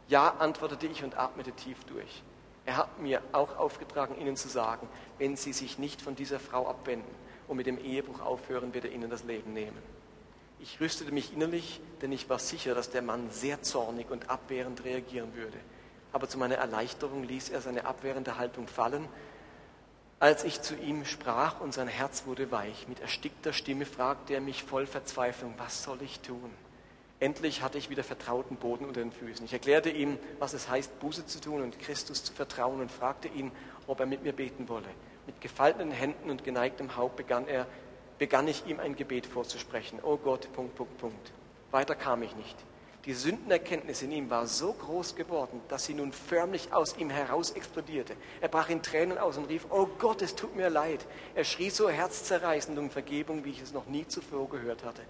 Ja, 0.08 0.34
antwortete 0.38 0.86
ich 0.86 1.04
und 1.04 1.18
atmete 1.18 1.52
tief 1.52 1.84
durch. 1.84 2.22
Er 2.66 2.76
hat 2.76 2.98
mir 2.98 3.22
auch 3.32 3.56
aufgetragen, 3.56 4.18
ihnen 4.18 4.36
zu 4.36 4.48
sagen, 4.48 4.88
wenn 5.18 5.36
sie 5.36 5.52
sich 5.52 5.78
nicht 5.78 6.02
von 6.02 6.16
dieser 6.16 6.40
Frau 6.40 6.68
abwenden 6.68 7.14
und 7.48 7.56
mit 7.56 7.66
dem 7.66 7.78
Ehebruch 7.78 8.20
aufhören, 8.20 8.74
wird 8.74 8.84
er 8.84 8.92
ihnen 8.92 9.10
das 9.10 9.24
Leben 9.24 9.52
nehmen. 9.52 9.78
Ich 10.60 10.80
rüstete 10.80 11.10
mich 11.12 11.32
innerlich, 11.32 11.80
denn 12.02 12.12
ich 12.12 12.28
war 12.28 12.38
sicher, 12.38 12.74
dass 12.74 12.90
der 12.90 13.02
Mann 13.02 13.30
sehr 13.30 13.62
zornig 13.62 14.10
und 14.10 14.28
abwehrend 14.28 14.84
reagieren 14.84 15.34
würde. 15.34 15.56
Aber 16.12 16.28
zu 16.28 16.38
meiner 16.38 16.56
Erleichterung 16.56 17.24
ließ 17.24 17.48
er 17.50 17.60
seine 17.60 17.86
abwehrende 17.86 18.36
Haltung 18.36 18.66
fallen 18.66 19.08
als 20.20 20.44
ich 20.44 20.60
zu 20.60 20.76
ihm 20.76 21.06
sprach 21.06 21.60
und 21.60 21.72
sein 21.72 21.88
Herz 21.88 22.24
wurde 22.26 22.52
weich, 22.52 22.86
mit 22.88 23.00
erstickter 23.00 23.54
Stimme 23.54 23.86
fragte 23.86 24.34
er 24.34 24.42
mich 24.42 24.62
voll 24.62 24.86
Verzweiflung, 24.86 25.54
was 25.56 25.82
soll 25.82 26.00
ich 26.02 26.20
tun? 26.20 26.50
Endlich 27.20 27.62
hatte 27.62 27.78
ich 27.78 27.88
wieder 27.88 28.04
vertrauten 28.04 28.56
Boden 28.56 28.84
unter 28.84 29.00
den 29.00 29.12
Füßen. 29.12 29.46
Ich 29.46 29.52
erklärte 29.52 29.88
ihm, 29.88 30.18
was 30.38 30.52
es 30.52 30.68
heißt, 30.68 31.00
Buße 31.00 31.26
zu 31.26 31.40
tun 31.40 31.62
und 31.62 31.78
Christus 31.78 32.22
zu 32.22 32.34
vertrauen 32.34 32.80
und 32.80 32.92
fragte 32.92 33.28
ihn, 33.28 33.50
ob 33.86 34.00
er 34.00 34.06
mit 34.06 34.22
mir 34.22 34.32
beten 34.32 34.68
wolle. 34.68 34.88
Mit 35.26 35.40
gefalteten 35.40 35.90
Händen 35.90 36.30
und 36.30 36.44
geneigtem 36.44 36.96
Haupt 36.96 37.16
begann, 37.16 37.48
er, 37.48 37.66
begann 38.18 38.46
ich 38.46 38.66
ihm 38.66 38.78
ein 38.78 38.96
Gebet 38.96 39.26
vorzusprechen. 39.26 40.00
Oh 40.02 40.18
Gott, 40.18 40.52
Punkt, 40.52 40.74
Punkt, 40.76 40.98
Punkt. 40.98 41.32
Weiter 41.70 41.94
kam 41.94 42.22
ich 42.22 42.36
nicht. 42.36 42.56
Die 43.06 43.14
Sündenerkenntnis 43.14 44.02
in 44.02 44.12
ihm 44.12 44.28
war 44.28 44.46
so 44.46 44.74
groß 44.74 45.14
geworden, 45.14 45.62
dass 45.68 45.86
sie 45.86 45.94
nun 45.94 46.12
förmlich 46.12 46.74
aus 46.74 46.98
ihm 46.98 47.08
heraus 47.08 47.52
explodierte. 47.52 48.14
Er 48.42 48.48
brach 48.48 48.68
in 48.68 48.82
Tränen 48.82 49.16
aus 49.16 49.38
und 49.38 49.48
rief, 49.48 49.66
oh 49.70 49.88
Gott, 49.98 50.20
es 50.20 50.34
tut 50.34 50.54
mir 50.54 50.68
leid. 50.68 51.06
Er 51.34 51.44
schrie 51.44 51.70
so 51.70 51.88
herzzerreißend 51.88 52.78
um 52.78 52.90
Vergebung, 52.90 53.42
wie 53.44 53.50
ich 53.50 53.62
es 53.62 53.72
noch 53.72 53.86
nie 53.86 54.06
zuvor 54.06 54.50
gehört 54.50 54.84
hatte. 54.84 55.00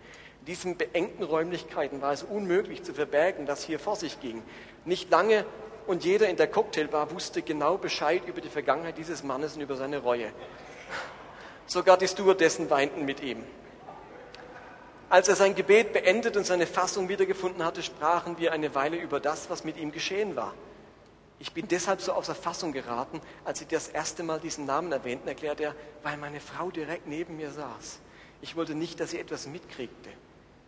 In 0.40 0.46
diesen 0.46 0.76
beengten 0.76 1.24
Räumlichkeiten 1.24 2.00
war 2.00 2.12
es 2.12 2.22
unmöglich 2.22 2.84
zu 2.84 2.94
verbergen, 2.94 3.48
was 3.48 3.64
hier 3.64 3.80
vor 3.80 3.96
sich 3.96 4.20
ging. 4.20 4.40
Nicht 4.84 5.10
lange 5.10 5.44
und 5.88 6.04
jeder 6.04 6.28
in 6.28 6.36
der 6.36 6.46
Cocktailbar 6.46 7.10
wusste 7.10 7.42
genau 7.42 7.76
Bescheid 7.76 8.22
über 8.24 8.40
die 8.40 8.48
Vergangenheit 8.48 8.98
dieses 8.98 9.24
Mannes 9.24 9.56
und 9.56 9.62
über 9.62 9.74
seine 9.74 9.98
Reue. 9.98 10.30
Sogar 11.66 11.96
die 11.96 12.06
Stewardessen 12.06 12.70
weinten 12.70 13.04
mit 13.04 13.20
ihm. 13.20 13.42
Als 15.10 15.26
er 15.26 15.34
sein 15.34 15.56
Gebet 15.56 15.92
beendet 15.92 16.36
und 16.36 16.46
seine 16.46 16.68
Fassung 16.68 17.08
wiedergefunden 17.08 17.64
hatte, 17.64 17.82
sprachen 17.82 18.38
wir 18.38 18.52
eine 18.52 18.76
Weile 18.76 18.96
über 18.96 19.18
das, 19.18 19.50
was 19.50 19.64
mit 19.64 19.76
ihm 19.76 19.90
geschehen 19.90 20.36
war. 20.36 20.54
Ich 21.40 21.52
bin 21.52 21.66
deshalb 21.66 22.00
so 22.00 22.12
außer 22.12 22.36
Fassung 22.36 22.70
geraten, 22.70 23.20
als 23.44 23.58
sie 23.58 23.66
das 23.66 23.88
erste 23.88 24.22
Mal 24.22 24.38
diesen 24.38 24.66
Namen 24.66 24.92
erwähnten, 24.92 25.26
erklärte 25.26 25.64
er, 25.64 25.74
weil 26.04 26.16
meine 26.16 26.38
Frau 26.38 26.70
direkt 26.70 27.08
neben 27.08 27.36
mir 27.36 27.50
saß. 27.50 27.98
Ich 28.40 28.54
wollte 28.54 28.76
nicht, 28.76 29.00
dass 29.00 29.10
sie 29.10 29.18
etwas 29.18 29.48
mitkriegte. 29.48 30.10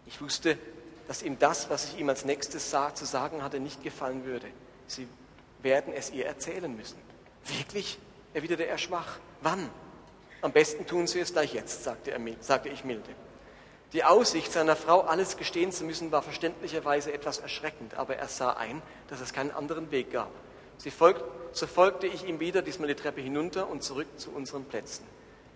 Ich 0.07 0.21
wusste, 0.21 0.59
dass 1.07 1.23
ihm 1.23 1.39
das, 1.39 1.71
was 1.71 1.93
ich 1.93 2.01
ihm 2.01 2.09
als 2.09 2.25
nächstes 2.25 2.69
sah, 2.69 2.93
zu 2.93 3.05
sagen 3.05 3.45
hatte, 3.45 3.61
nicht 3.61 3.85
gefallen 3.85 4.25
würde. 4.25 4.49
Sie 4.89 5.07
werden 5.63 5.93
es 5.93 6.11
ihr 6.11 6.27
erzählen 6.27 6.75
müssen. 6.75 6.99
Wirklich? 7.45 7.97
erwiderte 8.35 8.67
er 8.67 8.79
schwach. 8.79 9.21
Wann? 9.41 9.69
Am 10.41 10.51
besten 10.51 10.85
tun 10.85 11.07
Sie 11.07 11.21
es 11.21 11.33
gleich 11.33 11.55
jetzt, 11.55 11.85
sagte, 11.85 12.11
er, 12.11 12.21
sagte 12.41 12.71
ich 12.71 12.83
milde. 12.83 13.11
Die 13.93 14.05
Aussicht, 14.05 14.51
seiner 14.51 14.75
Frau 14.75 15.03
alles 15.03 15.37
gestehen 15.37 15.71
zu 15.71 15.85
müssen, 15.85 16.13
war 16.13 16.23
verständlicherweise 16.23 17.13
etwas 17.13 17.39
erschreckend, 17.39 17.95
aber 17.95 18.17
er 18.17 18.29
sah 18.29 18.53
ein, 18.53 18.81
dass 19.09 19.21
es 19.21 19.35
keinen 19.35 19.51
anderen 19.51 19.91
Weg 19.91 20.11
gab. 20.11 20.31
Folgt, 20.91 21.23
so 21.53 21.67
folgte 21.67 22.07
ich 22.07 22.27
ihm 22.27 22.41
wieder, 22.41 22.63
diesmal 22.63 22.89
die 22.89 22.95
Treppe 22.95 23.21
hinunter 23.21 23.69
und 23.69 23.83
zurück 23.83 24.09
zu 24.17 24.31
unseren 24.31 24.65
Plätzen. 24.65 25.07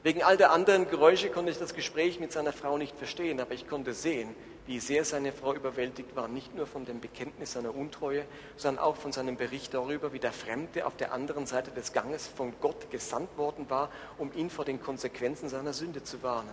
Wegen 0.03 0.23
all 0.23 0.37
der 0.37 0.53
anderen 0.53 0.89
Geräusche 0.89 1.31
konnte 1.31 1.51
ich 1.51 1.59
das 1.59 1.75
Gespräch 1.75 2.21
mit 2.21 2.31
seiner 2.31 2.53
Frau 2.53 2.79
nicht 2.79 2.97
verstehen, 2.97 3.41
aber 3.41 3.55
ich 3.55 3.67
konnte 3.67 3.93
sehen, 3.93 4.37
wie 4.67 4.79
sehr 4.79 5.05
seine 5.05 5.33
Frau 5.33 5.55
überwältigt 5.55 6.15
war, 6.15 6.29
nicht 6.29 6.55
nur 6.55 6.67
von 6.67 6.85
dem 6.85 7.01
Bekenntnis 7.01 7.55
seiner 7.55 7.75
Untreue, 7.75 8.25
sondern 8.57 8.85
auch 8.85 8.97
von 8.97 9.13
seinem 9.13 9.37
Bericht 9.37 9.75
darüber, 9.75 10.13
wie 10.13 10.19
der 10.19 10.33
Fremde 10.33 10.87
auf 10.87 10.97
der 10.97 11.13
anderen 11.13 11.47
Seite 11.47 11.71
des 11.71 11.93
Ganges 11.93 12.27
von 12.29 12.53
Gott 12.61 12.91
gesandt 12.91 13.37
worden 13.39 13.71
war, 13.71 13.91
um 14.19 14.31
ihn 14.35 14.51
vor 14.51 14.65
den 14.65 14.81
Konsequenzen 14.81 15.49
seiner 15.49 15.73
Sünde 15.73 16.05
zu 16.05 16.23
warnen. 16.23 16.53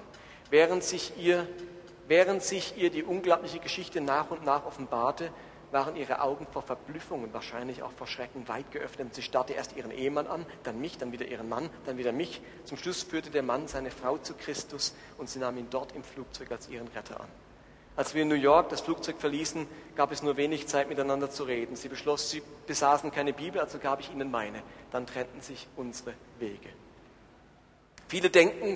Während 0.49 0.83
sich 0.83 1.13
ihr, 1.17 1.47
während 2.07 2.43
sich 2.43 2.77
ihr 2.77 2.89
die 2.89 3.03
unglaubliche 3.03 3.59
Geschichte 3.59 4.01
nach 4.01 4.31
und 4.31 4.45
nach 4.45 4.65
offenbarte, 4.65 5.31
waren 5.71 5.95
ihre 5.95 6.21
Augen 6.21 6.45
vor 6.51 6.61
Verblüffung 6.61 7.23
und 7.23 7.33
wahrscheinlich 7.33 7.81
auch 7.81 7.91
vor 7.91 8.05
Schrecken 8.05 8.47
weit 8.47 8.71
geöffnet. 8.71 9.15
Sie 9.15 9.23
starrte 9.23 9.53
erst 9.53 9.75
ihren 9.75 9.89
Ehemann 9.89 10.27
an, 10.27 10.45
dann 10.63 10.79
mich, 10.79 10.97
dann 10.99 11.11
wieder 11.11 11.25
ihren 11.25 11.49
Mann, 11.49 11.69
dann 11.85 11.97
wieder 11.97 12.11
mich. 12.11 12.41
Zum 12.63 12.77
Schluss 12.77 13.01
führte 13.01 13.31
der 13.31 13.41
Mann 13.41 13.67
seine 13.67 13.89
Frau 13.89 14.17
zu 14.17 14.35
Christus 14.35 14.93
und 15.17 15.29
sie 15.29 15.39
nahm 15.39 15.57
ihn 15.57 15.67
dort 15.71 15.95
im 15.95 16.03
Flugzeug 16.03 16.51
als 16.51 16.69
ihren 16.69 16.87
Retter 16.89 17.19
an. 17.19 17.27
Als 17.95 18.13
wir 18.13 18.23
in 18.23 18.27
New 18.27 18.35
York 18.35 18.69
das 18.69 18.81
Flugzeug 18.81 19.17
verließen, 19.19 19.67
gab 19.95 20.11
es 20.11 20.21
nur 20.23 20.37
wenig 20.37 20.67
Zeit 20.67 20.89
miteinander 20.89 21.29
zu 21.29 21.43
reden. 21.43 21.75
Sie 21.75 21.89
beschloss, 21.89 22.29
sie 22.29 22.43
besaßen 22.67 23.11
keine 23.11 23.33
Bibel, 23.33 23.59
also 23.59 23.79
gab 23.79 23.99
ich 23.99 24.11
ihnen 24.11 24.29
meine. 24.29 24.61
Dann 24.91 25.05
trennten 25.05 25.41
sich 25.41 25.67
unsere 25.75 26.13
Wege. 26.39 26.69
Viele 28.07 28.29
denken, 28.29 28.75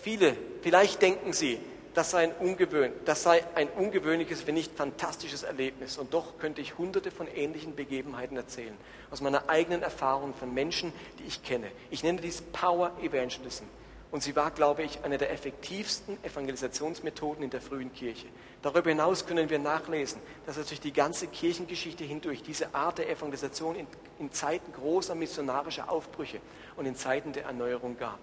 Viele, 0.00 0.36
vielleicht 0.62 1.02
denken 1.02 1.32
Sie, 1.32 1.58
das 1.94 2.10
sei, 2.10 2.24
ein 2.24 2.32
ungewöhn, 2.32 2.92
das 3.04 3.22
sei 3.22 3.44
ein 3.54 3.68
ungewöhnliches, 3.68 4.46
wenn 4.46 4.54
nicht 4.54 4.76
fantastisches 4.76 5.42
Erlebnis. 5.42 5.98
Und 5.98 6.14
doch 6.14 6.38
könnte 6.38 6.60
ich 6.60 6.78
hunderte 6.78 7.10
von 7.10 7.26
ähnlichen 7.26 7.74
Begebenheiten 7.74 8.36
erzählen. 8.36 8.76
Aus 9.10 9.20
meiner 9.20 9.48
eigenen 9.48 9.82
Erfahrung 9.82 10.34
von 10.34 10.52
Menschen, 10.52 10.92
die 11.18 11.24
ich 11.24 11.42
kenne. 11.42 11.70
Ich 11.90 12.02
nenne 12.02 12.20
dies 12.20 12.42
Power 12.42 12.92
Evangelism. 13.02 13.64
Und 14.10 14.22
sie 14.22 14.34
war, 14.34 14.50
glaube 14.50 14.84
ich, 14.84 15.04
eine 15.04 15.18
der 15.18 15.30
effektivsten 15.30 16.22
Evangelisationsmethoden 16.24 17.44
in 17.44 17.50
der 17.50 17.60
frühen 17.60 17.92
Kirche. 17.92 18.26
Darüber 18.62 18.88
hinaus 18.88 19.26
können 19.26 19.50
wir 19.50 19.58
nachlesen, 19.58 20.20
dass 20.46 20.56
es 20.56 20.68
durch 20.68 20.80
die 20.80 20.94
ganze 20.94 21.26
Kirchengeschichte 21.26 22.04
hindurch 22.04 22.42
diese 22.42 22.74
Art 22.74 22.98
der 22.98 23.10
Evangelisation 23.10 23.76
in, 23.76 23.86
in 24.18 24.32
Zeiten 24.32 24.72
großer 24.72 25.14
missionarischer 25.14 25.90
Aufbrüche 25.90 26.40
und 26.76 26.86
in 26.86 26.96
Zeiten 26.96 27.34
der 27.34 27.44
Erneuerung 27.44 27.98
gab. 27.98 28.18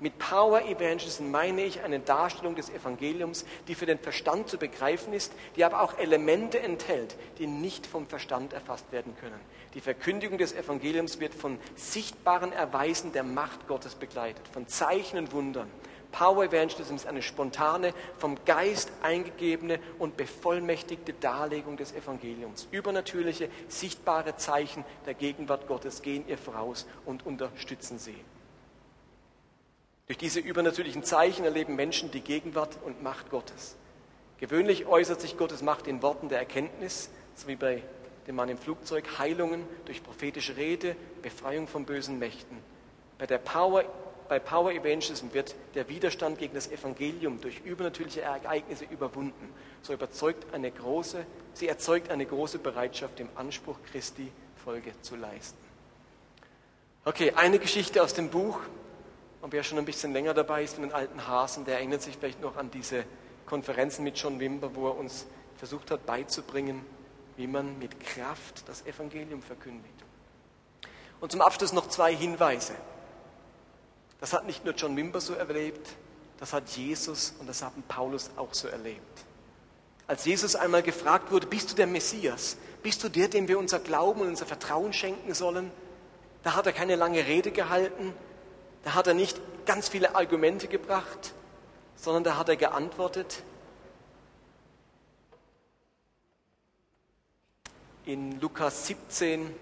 Mit 0.00 0.16
Power 0.18 0.62
Evangelism 0.62 1.32
meine 1.32 1.64
ich 1.64 1.82
eine 1.82 1.98
Darstellung 1.98 2.54
des 2.54 2.70
Evangeliums, 2.70 3.44
die 3.66 3.74
für 3.74 3.86
den 3.86 3.98
Verstand 3.98 4.48
zu 4.48 4.56
begreifen 4.56 5.12
ist, 5.12 5.32
die 5.56 5.64
aber 5.64 5.82
auch 5.82 5.98
Elemente 5.98 6.60
enthält, 6.60 7.16
die 7.38 7.48
nicht 7.48 7.84
vom 7.84 8.06
Verstand 8.06 8.52
erfasst 8.52 8.92
werden 8.92 9.16
können. 9.20 9.40
Die 9.74 9.80
Verkündigung 9.80 10.38
des 10.38 10.52
Evangeliums 10.52 11.18
wird 11.18 11.34
von 11.34 11.58
sichtbaren 11.74 12.52
Erweisen 12.52 13.10
der 13.12 13.24
Macht 13.24 13.66
Gottes 13.66 13.96
begleitet, 13.96 14.46
von 14.46 14.68
Zeichen 14.68 15.18
und 15.18 15.32
Wundern. 15.32 15.68
Power 16.12 16.44
Evangelism 16.44 16.94
ist 16.94 17.06
eine 17.06 17.20
spontane, 17.20 17.92
vom 18.18 18.38
Geist 18.44 18.92
eingegebene 19.02 19.80
und 19.98 20.16
bevollmächtigte 20.16 21.12
Darlegung 21.12 21.76
des 21.76 21.92
Evangeliums. 21.92 22.68
Übernatürliche, 22.70 23.50
sichtbare 23.66 24.36
Zeichen 24.36 24.84
der 25.06 25.14
Gegenwart 25.14 25.66
Gottes 25.66 26.02
gehen 26.02 26.24
ihr 26.28 26.38
voraus 26.38 26.86
und 27.04 27.26
unterstützen 27.26 27.98
sie. 27.98 28.16
Durch 30.08 30.18
diese 30.18 30.40
übernatürlichen 30.40 31.04
Zeichen 31.04 31.44
erleben 31.44 31.76
Menschen 31.76 32.10
die 32.10 32.22
Gegenwart 32.22 32.78
und 32.84 33.02
Macht 33.02 33.30
Gottes. 33.30 33.76
Gewöhnlich 34.38 34.86
äußert 34.86 35.20
sich 35.20 35.36
Gottes 35.36 35.62
Macht 35.62 35.86
in 35.86 36.02
Worten 36.02 36.30
der 36.30 36.38
Erkenntnis, 36.38 37.10
so 37.34 37.46
wie 37.46 37.56
bei 37.56 37.82
dem 38.26 38.36
Mann 38.36 38.48
im 38.48 38.58
Flugzeug, 38.58 39.18
Heilungen 39.18 39.64
durch 39.84 40.02
prophetische 40.02 40.56
Rede, 40.56 40.96
Befreiung 41.22 41.68
von 41.68 41.84
bösen 41.84 42.18
Mächten. 42.18 42.56
Bei 43.18 43.26
der 43.26 43.38
Power 43.38 43.84
bei 44.28 44.38
Power 44.38 44.72
Evangelism 44.72 45.32
wird 45.32 45.54
der 45.74 45.88
Widerstand 45.88 46.38
gegen 46.38 46.54
das 46.54 46.70
Evangelium 46.70 47.40
durch 47.40 47.60
übernatürliche 47.64 48.20
Ereignisse 48.20 48.84
überwunden. 48.84 49.54
So 49.82 49.94
überzeugt 49.94 50.52
eine 50.52 50.70
große, 50.70 51.24
sie 51.54 51.66
erzeugt 51.66 52.10
eine 52.10 52.26
große 52.26 52.58
Bereitschaft, 52.58 53.18
dem 53.18 53.28
Anspruch 53.36 53.78
Christi 53.90 54.30
Folge 54.62 54.92
zu 55.00 55.16
leisten. 55.16 55.56
Okay, 57.06 57.32
eine 57.36 57.58
Geschichte 57.58 58.02
aus 58.02 58.12
dem 58.12 58.28
Buch. 58.28 58.60
Und 59.40 59.52
wer 59.52 59.62
schon 59.62 59.78
ein 59.78 59.84
bisschen 59.84 60.12
länger 60.12 60.34
dabei 60.34 60.64
ist, 60.64 60.78
mit 60.78 60.90
den 60.90 60.94
alten 60.94 61.26
Hasen, 61.26 61.64
der 61.64 61.76
erinnert 61.76 62.02
sich 62.02 62.16
vielleicht 62.16 62.40
noch 62.40 62.56
an 62.56 62.70
diese 62.70 63.04
Konferenzen 63.46 64.02
mit 64.04 64.18
John 64.18 64.40
Wimber, 64.40 64.74
wo 64.74 64.88
er 64.88 64.96
uns 64.96 65.26
versucht 65.56 65.90
hat 65.90 66.06
beizubringen, 66.06 66.84
wie 67.36 67.46
man 67.46 67.78
mit 67.78 68.00
Kraft 68.00 68.68
das 68.68 68.84
Evangelium 68.84 69.42
verkündigt. 69.42 69.94
Und 71.20 71.32
zum 71.32 71.40
Abschluss 71.40 71.72
noch 71.72 71.88
zwei 71.88 72.14
Hinweise. 72.14 72.74
Das 74.20 74.32
hat 74.32 74.46
nicht 74.46 74.64
nur 74.64 74.74
John 74.74 74.96
Wimber 74.96 75.20
so 75.20 75.34
erlebt, 75.34 75.88
das 76.38 76.52
hat 76.52 76.68
Jesus 76.70 77.34
und 77.38 77.48
das 77.48 77.62
hat 77.62 77.72
Paulus 77.88 78.30
auch 78.36 78.54
so 78.54 78.68
erlebt. 78.68 79.24
Als 80.06 80.24
Jesus 80.24 80.56
einmal 80.56 80.82
gefragt 80.82 81.30
wurde, 81.30 81.46
bist 81.46 81.70
du 81.70 81.74
der 81.74 81.86
Messias? 81.86 82.56
Bist 82.82 83.02
du 83.04 83.08
der, 83.08 83.28
dem 83.28 83.46
wir 83.46 83.58
unser 83.58 83.78
Glauben 83.78 84.20
und 84.20 84.28
unser 84.28 84.46
Vertrauen 84.46 84.92
schenken 84.92 85.34
sollen? 85.34 85.70
Da 86.42 86.54
hat 86.54 86.66
er 86.66 86.72
keine 86.72 86.96
lange 86.96 87.26
Rede 87.26 87.50
gehalten, 87.50 88.14
da 88.84 88.94
hat 88.94 89.06
er 89.06 89.14
nicht 89.14 89.40
ganz 89.66 89.88
viele 89.88 90.14
Argumente 90.14 90.68
gebracht, 90.68 91.34
sondern 91.96 92.24
da 92.24 92.36
hat 92.36 92.48
er 92.48 92.56
geantwortet 92.56 93.42
in 98.08 98.40
Lukas 98.40 98.86
17, 98.86 99.54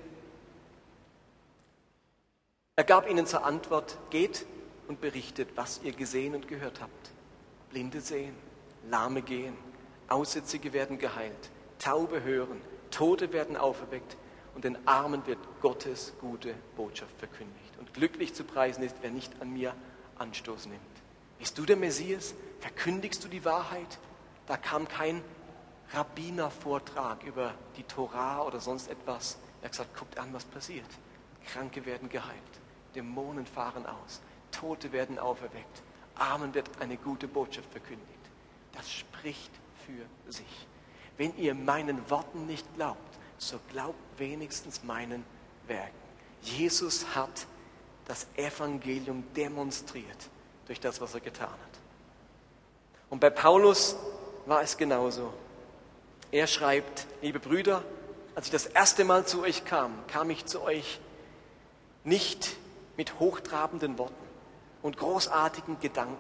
er 2.77 2.85
gab 2.85 3.11
ihnen 3.11 3.27
zur 3.27 3.45
Antwort, 3.45 3.99
geht 4.11 4.47
und 4.87 5.01
berichtet, 5.01 5.49
was 5.57 5.81
ihr 5.83 5.91
gesehen 5.91 6.37
und 6.37 6.47
gehört 6.47 6.81
habt. 6.81 7.11
Blinde 7.71 8.01
sehen, 8.01 8.37
Lahme 8.89 9.23
gehen, 9.23 9.57
Aussätzige 10.09 10.73
werden 10.73 10.99
geheilt, 10.99 11.51
Taube 11.81 12.23
hören, 12.23 12.61
Tote 12.93 13.33
werden 13.33 13.57
auferweckt 13.57 14.17
und 14.55 14.63
den 14.63 14.87
Armen 14.87 15.27
wird 15.27 15.39
Gottes 15.61 16.13
gute 16.21 16.55
Botschaft 16.77 17.19
verkündigt. 17.19 17.66
Und 17.79 17.95
glücklich 17.95 18.35
zu 18.35 18.45
preisen 18.45 18.83
ist, 18.83 18.97
wer 19.03 19.11
nicht 19.11 19.33
an 19.41 19.53
mir 19.53 19.75
Anstoß 20.19 20.67
nimmt. 20.67 20.81
Bist 21.39 21.59
du 21.59 21.65
der 21.67 21.77
Messias? 21.77 22.35
Verkündigst 22.61 23.23
du 23.25 23.29
die 23.29 23.45
Wahrheit? 23.45 23.99
Da 24.47 24.57
kam 24.57 24.89
kein 24.89 25.23
Rabbinervortrag 25.93 27.23
über 27.25 27.55
die 27.77 27.83
Torah 27.83 28.43
oder 28.43 28.61
sonst 28.61 28.89
etwas. 28.89 29.39
Er 29.61 29.67
hat 29.67 29.73
gesagt, 29.73 29.97
guckt 29.97 30.19
an, 30.19 30.33
was 30.33 30.45
passiert. 30.45 30.89
Kranke 31.47 31.85
werden 31.85 32.09
geheilt. 32.09 32.43
Dämonen 32.97 33.47
fahren 33.47 33.87
aus, 33.87 34.21
Tote 34.51 34.91
werden 34.91 35.19
auferweckt, 35.19 35.83
Armen 36.17 36.55
wird 36.55 36.69
eine 36.81 36.97
gute 36.97 37.29
Botschaft 37.29 37.71
verkündigt. 37.71 38.09
Das 38.73 38.91
spricht 38.91 39.53
für 39.87 40.33
sich. 40.33 40.67
Wenn 41.17 41.37
ihr 41.37 41.55
meinen 41.55 42.11
Worten 42.11 42.47
nicht 42.47 42.67
glaubt, 42.75 43.19
so 43.39 43.61
glaubt 43.71 44.19
wenigstens 44.19 44.83
meinen 44.83 45.25
Werken. 45.67 45.95
Jesus 46.43 47.15
hat 47.15 47.47
das 48.07 48.27
Evangelium 48.37 49.25
demonstriert 49.35 50.29
durch 50.67 50.81
das, 50.81 51.01
was 51.01 51.15
er 51.15 51.21
getan 51.21 51.49
hat. 51.49 51.81
Und 53.11 53.21
bei 53.21 53.31
Paulus 53.31 53.97
war 54.47 54.63
es 54.63 54.77
genauso. 54.77 55.33
Er 56.33 56.47
schreibt, 56.47 57.07
liebe 57.23 57.39
Brüder, 57.39 57.83
als 58.35 58.47
ich 58.47 58.53
das 58.53 58.67
erste 58.67 59.05
Mal 59.05 59.27
zu 59.27 59.43
euch 59.43 59.65
kam, 59.65 59.93
kam 60.09 60.31
ich 60.31 60.45
zu 60.47 60.63
euch 60.63 61.01
nicht 62.05 62.57
mit 62.97 63.19
hochtrabenden 63.19 63.99
Worten 63.99 64.15
und 64.83 64.97
großartigen 64.97 65.81
Gedanken, 65.81 66.17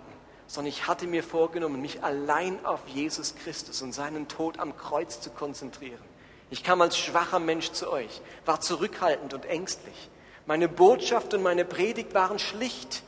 sondern 0.46 0.68
ich 0.68 0.86
hatte 0.86 1.06
mir 1.06 1.22
vorgenommen, 1.22 1.80
mich 1.80 2.02
allein 2.02 2.64
auf 2.64 2.86
Jesus 2.88 3.34
Christus 3.34 3.82
und 3.82 3.92
seinen 3.92 4.28
Tod 4.28 4.58
am 4.58 4.76
Kreuz 4.76 5.20
zu 5.20 5.30
konzentrieren. 5.30 6.02
Ich 6.50 6.62
kam 6.62 6.80
als 6.80 6.96
schwacher 6.96 7.40
Mensch 7.40 7.72
zu 7.72 7.90
euch, 7.90 8.20
war 8.44 8.60
zurückhaltend 8.60 9.34
und 9.34 9.44
ängstlich. 9.44 10.10
Meine 10.46 10.68
Botschaft 10.68 11.34
und 11.34 11.42
meine 11.42 11.64
Predigt 11.64 12.14
waren 12.14 12.38
schlicht. 12.38 13.02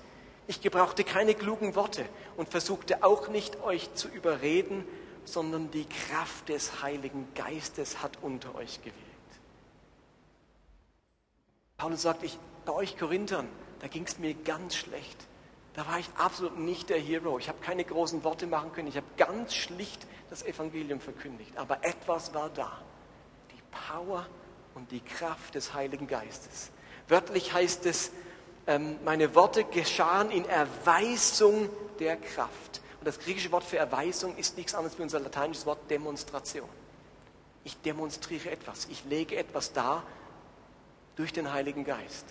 Ich 0.49 0.61
gebrauchte 0.61 1.05
keine 1.05 1.35
klugen 1.35 1.77
Worte 1.77 2.05
und 2.37 2.49
versuchte 2.49 3.05
auch 3.05 3.29
nicht, 3.29 3.63
euch 3.63 3.95
zu 3.95 4.09
überreden, 4.09 4.85
sondern 5.25 5.71
die 5.71 5.85
Kraft 5.85 6.49
des 6.49 6.83
Heiligen 6.83 7.29
Geistes 7.35 8.03
hat 8.03 8.19
unter 8.23 8.55
euch 8.57 8.79
gewirkt. 8.79 8.99
Paulus 11.77 12.03
sagt, 12.03 12.25
ich 12.25 12.39
bei 12.65 12.73
euch 12.73 12.99
Korinthern, 12.99 13.49
da 13.81 13.87
ging 13.87 14.05
es 14.05 14.19
mir 14.19 14.35
ganz 14.35 14.75
schlecht. 14.75 15.27
Da 15.75 15.87
war 15.87 16.01
ich 16.01 16.09
absolut 16.17 16.59
nicht 16.59 16.91
der 16.91 16.99
Hero. 16.99 17.39
Ich 17.39 17.49
habe 17.49 17.61
keine 17.61 17.85
großen 17.85 18.25
Worte 18.25 18.49
machen 18.49 18.73
können. 18.73 18.89
Ich 18.89 18.97
habe 18.97 19.07
ganz 19.17 19.55
schlicht 19.55 20.09
das 20.29 20.43
Evangelium 20.43 20.99
verkündigt. 20.99 21.57
Aber 21.57 21.85
etwas 21.85 22.35
war 22.35 22.51
da. 22.51 22.81
Die 23.53 23.63
Power 23.87 24.27
und 24.75 24.91
die 24.91 25.01
Kraft 25.01 25.55
des 25.55 25.73
Heiligen 25.73 26.09
Geistes. 26.09 26.73
Wörtlich 27.09 27.53
heißt 27.53 27.87
es, 27.87 28.13
ähm, 28.67 28.99
meine 29.05 29.35
Worte 29.35 29.65
geschahen 29.65 30.31
in 30.31 30.45
Erweisung 30.45 31.69
der 31.99 32.17
Kraft. 32.17 32.83
Und 33.01 33.07
das 33.07 33.19
griechische 33.19 33.51
Wort 33.51 33.65
für 33.65 33.79
Erweisung 33.79 34.37
ist 34.37 34.57
nichts 34.57 34.75
anderes 34.75 34.99
wie 34.99 35.03
unser 35.03 35.21
lateinisches 35.21 35.67
Wort 35.67 35.79
Demonstration. 35.91 36.69
Ich 37.65 37.81
demonstriere 37.81 38.51
etwas. 38.51 38.87
Ich 38.91 39.05
lege 39.05 39.37
etwas 39.37 39.73
dar 39.73 40.03
durch 41.17 41.33
den 41.33 41.53
Heiligen 41.53 41.85
Geist. 41.85 42.27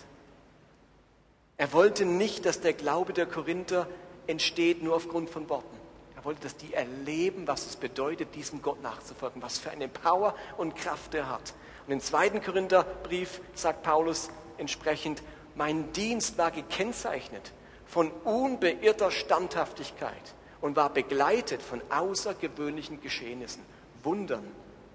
Er 1.56 1.72
wollte 1.72 2.04
nicht, 2.04 2.46
dass 2.46 2.60
der 2.60 2.72
Glaube 2.72 3.12
der 3.12 3.26
Korinther 3.26 3.88
entsteht 4.28 4.82
nur 4.82 4.94
aufgrund 4.94 5.28
von 5.28 5.48
Worten. 5.48 5.76
Er 6.16 6.24
wollte, 6.24 6.42
dass 6.42 6.56
die 6.56 6.72
erleben, 6.72 7.48
was 7.48 7.66
es 7.66 7.76
bedeutet, 7.76 8.34
diesem 8.34 8.62
Gott 8.62 8.82
nachzufolgen, 8.82 9.42
was 9.42 9.58
für 9.58 9.70
eine 9.70 9.88
Power 9.88 10.34
und 10.56 10.76
Kraft 10.76 11.14
er 11.14 11.28
hat. 11.28 11.54
Und 11.86 11.92
im 11.92 12.00
zweiten 12.00 12.42
Korintherbrief 12.42 13.40
sagt 13.54 13.82
Paulus 13.82 14.30
entsprechend, 14.58 15.22
mein 15.54 15.92
Dienst 15.92 16.38
war 16.38 16.50
gekennzeichnet 16.50 17.52
von 17.86 18.10
unbeirrter 18.24 19.10
Standhaftigkeit 19.10 20.34
und 20.60 20.76
war 20.76 20.90
begleitet 20.90 21.62
von 21.62 21.80
außergewöhnlichen 21.90 23.00
Geschehnissen, 23.00 23.62
Wundern 24.02 24.46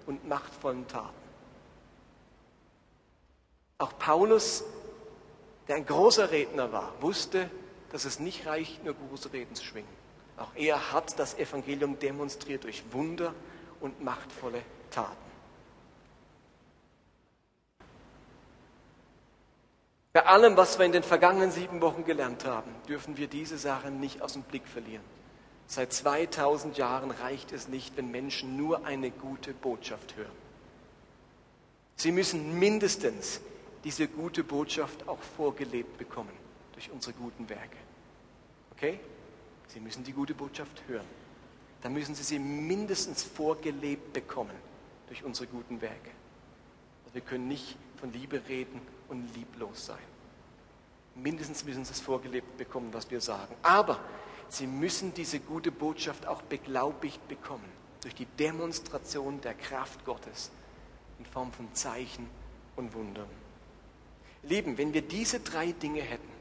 und 0.06 0.26
machtvollen 0.28 0.86
Taten. 0.88 1.14
Auch 3.78 3.98
Paulus 3.98 4.64
der 5.68 5.76
ein 5.76 5.86
großer 5.86 6.30
Redner 6.30 6.72
war, 6.72 6.92
wusste, 7.00 7.48
dass 7.90 8.04
es 8.04 8.20
nicht 8.20 8.46
reicht, 8.46 8.84
nur 8.84 8.94
große 8.94 9.32
Reden 9.32 9.54
zu 9.54 9.64
schwingen. 9.64 9.88
Auch 10.36 10.50
er 10.56 10.92
hat 10.92 11.18
das 11.18 11.38
Evangelium 11.38 11.98
demonstriert 11.98 12.64
durch 12.64 12.82
Wunder 12.92 13.34
und 13.80 14.02
machtvolle 14.02 14.62
Taten. 14.90 15.23
Bei 20.14 20.26
allem, 20.26 20.56
was 20.56 20.78
wir 20.78 20.86
in 20.86 20.92
den 20.92 21.02
vergangenen 21.02 21.50
sieben 21.50 21.80
Wochen 21.80 22.04
gelernt 22.04 22.44
haben, 22.44 22.70
dürfen 22.88 23.16
wir 23.16 23.26
diese 23.26 23.58
Sache 23.58 23.90
nicht 23.90 24.22
aus 24.22 24.34
dem 24.34 24.42
Blick 24.42 24.68
verlieren. 24.68 25.02
Seit 25.66 25.92
2000 25.92 26.78
Jahren 26.78 27.10
reicht 27.10 27.50
es 27.50 27.66
nicht, 27.66 27.96
wenn 27.96 28.12
Menschen 28.12 28.56
nur 28.56 28.86
eine 28.86 29.10
gute 29.10 29.52
Botschaft 29.52 30.14
hören. 30.14 30.30
Sie 31.96 32.12
müssen 32.12 32.60
mindestens 32.60 33.40
diese 33.82 34.06
gute 34.06 34.44
Botschaft 34.44 35.08
auch 35.08 35.18
vorgelebt 35.36 35.98
bekommen 35.98 36.32
durch 36.74 36.92
unsere 36.92 37.14
guten 37.14 37.48
Werke. 37.48 37.76
Okay? 38.76 39.00
Sie 39.66 39.80
müssen 39.80 40.04
die 40.04 40.12
gute 40.12 40.34
Botschaft 40.34 40.84
hören. 40.86 41.06
Dann 41.82 41.92
müssen 41.92 42.14
Sie 42.14 42.22
sie 42.22 42.38
mindestens 42.38 43.24
vorgelebt 43.24 44.12
bekommen 44.12 44.54
durch 45.08 45.24
unsere 45.24 45.48
guten 45.48 45.80
Werke. 45.80 46.10
Also 47.04 47.14
wir 47.14 47.22
können 47.22 47.48
nicht 47.48 47.76
von 47.96 48.12
Liebe 48.12 48.40
reden 48.48 48.80
und 49.08 49.34
lieblos 49.34 49.86
sein. 49.86 49.98
Mindestens 51.14 51.64
müssen 51.64 51.84
Sie 51.84 51.92
es 51.92 52.00
vorgelebt 52.00 52.56
bekommen, 52.56 52.92
was 52.92 53.10
wir 53.10 53.20
sagen. 53.20 53.54
Aber 53.62 54.00
Sie 54.48 54.66
müssen 54.66 55.14
diese 55.14 55.40
gute 55.40 55.72
Botschaft 55.72 56.26
auch 56.26 56.42
beglaubigt 56.42 57.26
bekommen 57.28 57.68
durch 58.02 58.14
die 58.14 58.26
Demonstration 58.26 59.40
der 59.40 59.54
Kraft 59.54 60.04
Gottes 60.04 60.50
in 61.18 61.24
Form 61.24 61.52
von 61.52 61.72
Zeichen 61.74 62.28
und 62.76 62.94
Wundern. 62.94 63.28
Lieben, 64.42 64.76
wenn 64.76 64.92
wir 64.92 65.02
diese 65.02 65.40
drei 65.40 65.72
Dinge 65.72 66.02
hätten, 66.02 66.32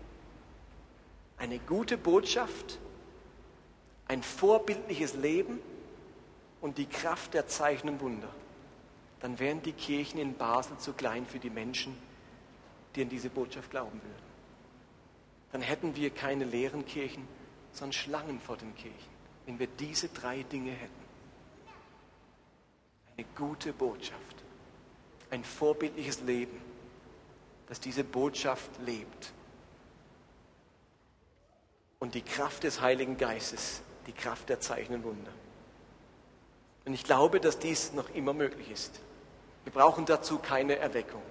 eine 1.38 1.59
gute 1.59 1.97
Botschaft, 1.97 2.80
ein 4.07 4.22
vorbildliches 4.22 5.14
Leben 5.14 5.59
und 6.61 6.78
die 6.78 6.86
Kraft 6.86 7.34
der 7.34 7.47
Zeichen 7.47 7.89
und 7.89 8.01
Wunder, 8.01 8.30
dann 9.22 9.39
wären 9.39 9.61
die 9.61 9.72
Kirchen 9.72 10.20
in 10.20 10.34
Basel 10.36 10.78
zu 10.78 10.93
klein 10.93 11.26
für 11.26 11.39
die 11.39 11.49
Menschen, 11.49 11.97
die 12.95 13.01
an 13.01 13.09
diese 13.09 13.29
Botschaft 13.29 13.71
glauben 13.71 14.01
würden. 14.01 14.33
Dann 15.51 15.61
hätten 15.61 15.95
wir 15.95 16.09
keine 16.09 16.45
leeren 16.45 16.85
Kirchen, 16.85 17.27
sondern 17.71 17.93
Schlangen 17.93 18.39
vor 18.39 18.57
den 18.57 18.75
Kirchen, 18.75 19.13
wenn 19.45 19.59
wir 19.59 19.67
diese 19.67 20.09
drei 20.09 20.43
Dinge 20.43 20.71
hätten. 20.71 21.03
Eine 23.17 23.27
gute 23.35 23.73
Botschaft, 23.73 24.43
ein 25.29 25.43
vorbildliches 25.43 26.21
Leben, 26.21 26.59
das 27.67 27.79
diese 27.79 28.03
Botschaft 28.03 28.71
lebt. 28.85 29.31
Und 31.99 32.15
die 32.15 32.21
Kraft 32.21 32.63
des 32.63 32.81
Heiligen 32.81 33.17
Geistes, 33.17 33.81
die 34.07 34.11
Kraft 34.11 34.49
der 34.49 34.59
Zeichen 34.59 34.95
und 34.95 35.03
Wunder. 35.03 35.31
Und 36.85 36.93
ich 36.93 37.03
glaube, 37.03 37.39
dass 37.39 37.59
dies 37.59 37.93
noch 37.93 38.09
immer 38.09 38.33
möglich 38.33 38.69
ist. 38.69 38.99
Wir 39.63 39.71
brauchen 39.71 40.05
dazu 40.05 40.37
keine 40.37 40.75
Erweckung. 40.77 41.21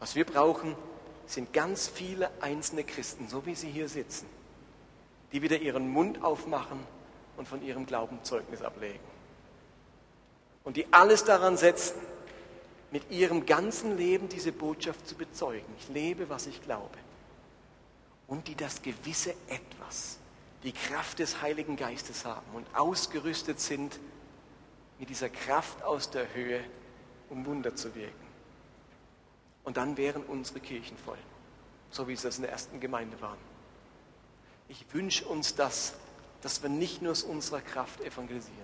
Was 0.00 0.14
wir 0.14 0.24
brauchen, 0.24 0.76
sind 1.26 1.52
ganz 1.52 1.88
viele 1.88 2.30
einzelne 2.40 2.84
Christen, 2.84 3.28
so 3.28 3.44
wie 3.46 3.54
sie 3.54 3.70
hier 3.70 3.88
sitzen, 3.88 4.26
die 5.32 5.42
wieder 5.42 5.58
ihren 5.58 5.88
Mund 5.90 6.22
aufmachen 6.22 6.78
und 7.36 7.48
von 7.48 7.62
ihrem 7.62 7.86
Glauben 7.86 8.22
Zeugnis 8.22 8.62
ablegen. 8.62 8.98
Und 10.64 10.76
die 10.76 10.86
alles 10.92 11.24
daran 11.24 11.56
setzen, 11.56 11.96
mit 12.90 13.10
ihrem 13.10 13.44
ganzen 13.44 13.96
Leben 13.96 14.28
diese 14.28 14.52
Botschaft 14.52 15.06
zu 15.06 15.14
bezeugen. 15.14 15.66
Ich 15.78 15.88
lebe, 15.88 16.28
was 16.28 16.46
ich 16.46 16.62
glaube. 16.62 16.96
Und 18.26 18.48
die 18.48 18.54
das 18.54 18.82
gewisse 18.82 19.30
Etwas, 19.48 20.18
die 20.62 20.72
Kraft 20.72 21.18
des 21.18 21.42
Heiligen 21.42 21.76
Geistes 21.76 22.24
haben 22.24 22.46
und 22.54 22.66
ausgerüstet 22.74 23.60
sind, 23.60 23.98
mit 24.98 25.10
dieser 25.10 25.28
Kraft 25.28 25.82
aus 25.82 26.10
der 26.10 26.34
Höhe 26.34 26.60
um 27.30 27.44
Wunder 27.46 27.74
zu 27.76 27.94
wirken. 27.94 28.27
Und 29.68 29.76
dann 29.76 29.98
wären 29.98 30.22
unsere 30.22 30.60
Kirchen 30.60 30.96
voll, 30.96 31.18
so 31.90 32.08
wie 32.08 32.14
es 32.14 32.22
das 32.22 32.36
in 32.36 32.42
der 32.42 32.52
ersten 32.52 32.80
Gemeinde 32.80 33.20
waren. 33.20 33.36
Ich 34.66 34.86
wünsche 34.94 35.26
uns 35.26 35.56
das, 35.56 35.92
dass 36.40 36.62
wir 36.62 36.70
nicht 36.70 37.02
nur 37.02 37.12
aus 37.12 37.22
unserer 37.22 37.60
Kraft 37.60 38.00
evangelisieren, 38.00 38.56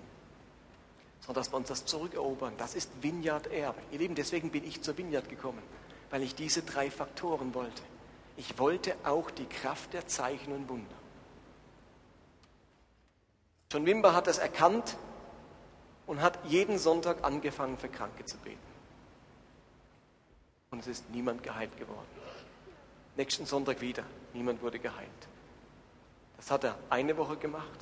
sondern 1.19 1.43
dass 1.43 1.53
wir 1.53 1.57
uns 1.57 1.67
das 1.67 1.85
zurückerobern. 1.85 2.55
Das 2.57 2.73
ist 2.73 2.89
Vineyard-Erbe. 3.03 3.79
Ihr 3.91 3.99
Lieben, 3.99 4.15
deswegen 4.15 4.49
bin 4.49 4.63
ich 4.63 4.81
zur 4.81 4.97
Vineyard 4.97 5.29
gekommen, 5.29 5.61
weil 6.09 6.23
ich 6.23 6.33
diese 6.33 6.63
drei 6.63 6.89
Faktoren 6.89 7.53
wollte. 7.53 7.83
Ich 8.35 8.57
wollte 8.57 8.95
auch 9.03 9.29
die 9.29 9.45
Kraft 9.45 9.93
der 9.93 10.07
Zeichen 10.07 10.53
und 10.53 10.67
Wunder. 10.69 10.95
John 13.71 13.85
Wimber 13.85 14.15
hat 14.15 14.25
das 14.25 14.39
erkannt 14.39 14.97
und 16.07 16.23
hat 16.23 16.39
jeden 16.45 16.79
Sonntag 16.79 17.23
angefangen, 17.23 17.77
für 17.77 17.89
Kranke 17.89 18.25
zu 18.25 18.37
beten. 18.37 18.64
Und 20.75 20.81
es 20.81 20.87
ist 20.87 21.09
niemand 21.09 21.41
geheilt 21.41 21.77
geworden. 21.77 22.05
Nächsten 23.15 23.45
Sonntag 23.45 23.79
wieder, 23.79 24.03
niemand 24.33 24.61
wurde 24.61 24.77
geheilt. 24.77 25.09
Das 26.35 26.51
hat 26.51 26.65
er 26.65 26.77
eine 26.89 27.15
Woche 27.15 27.37
gemacht, 27.37 27.79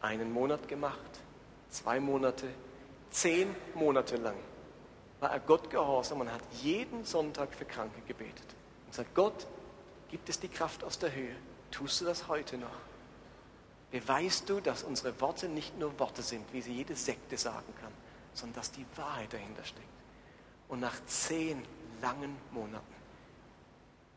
einen 0.00 0.32
Monat 0.32 0.68
gemacht, 0.68 1.20
zwei 1.68 1.98
Monate, 1.98 2.46
zehn 3.10 3.52
Monate 3.74 4.16
lang 4.16 4.36
war 5.18 5.32
er 5.32 5.40
Gott 5.40 5.68
gehorsam 5.70 6.20
und 6.20 6.30
hat 6.30 6.42
jeden 6.62 7.04
Sonntag 7.04 7.52
für 7.54 7.64
Kranke 7.64 8.00
gebetet. 8.06 8.54
Und 8.86 8.94
sagt, 8.94 9.14
Gott, 9.14 9.46
gibt 10.10 10.28
es 10.28 10.38
die 10.38 10.48
Kraft 10.48 10.84
aus 10.84 10.98
der 10.98 11.12
Höhe? 11.12 11.34
Tust 11.70 12.02
du 12.02 12.04
das 12.04 12.28
heute 12.28 12.58
noch? 12.58 12.68
beweist 13.90 14.48
du, 14.50 14.60
dass 14.60 14.82
unsere 14.82 15.18
Worte 15.20 15.48
nicht 15.48 15.78
nur 15.78 15.98
Worte 15.98 16.22
sind, 16.22 16.44
wie 16.52 16.60
sie 16.60 16.72
jede 16.72 16.94
Sekte 16.94 17.36
sagen 17.36 17.72
kann, 17.80 17.92
sondern 18.34 18.56
dass 18.56 18.70
die 18.70 18.84
Wahrheit 18.94 19.32
dahinter 19.32 19.64
steckt. 19.64 19.86
Und 20.68 20.80
nach 20.80 20.94
zehn 21.06 21.62
langen 22.00 22.36
Monaten, 22.52 22.94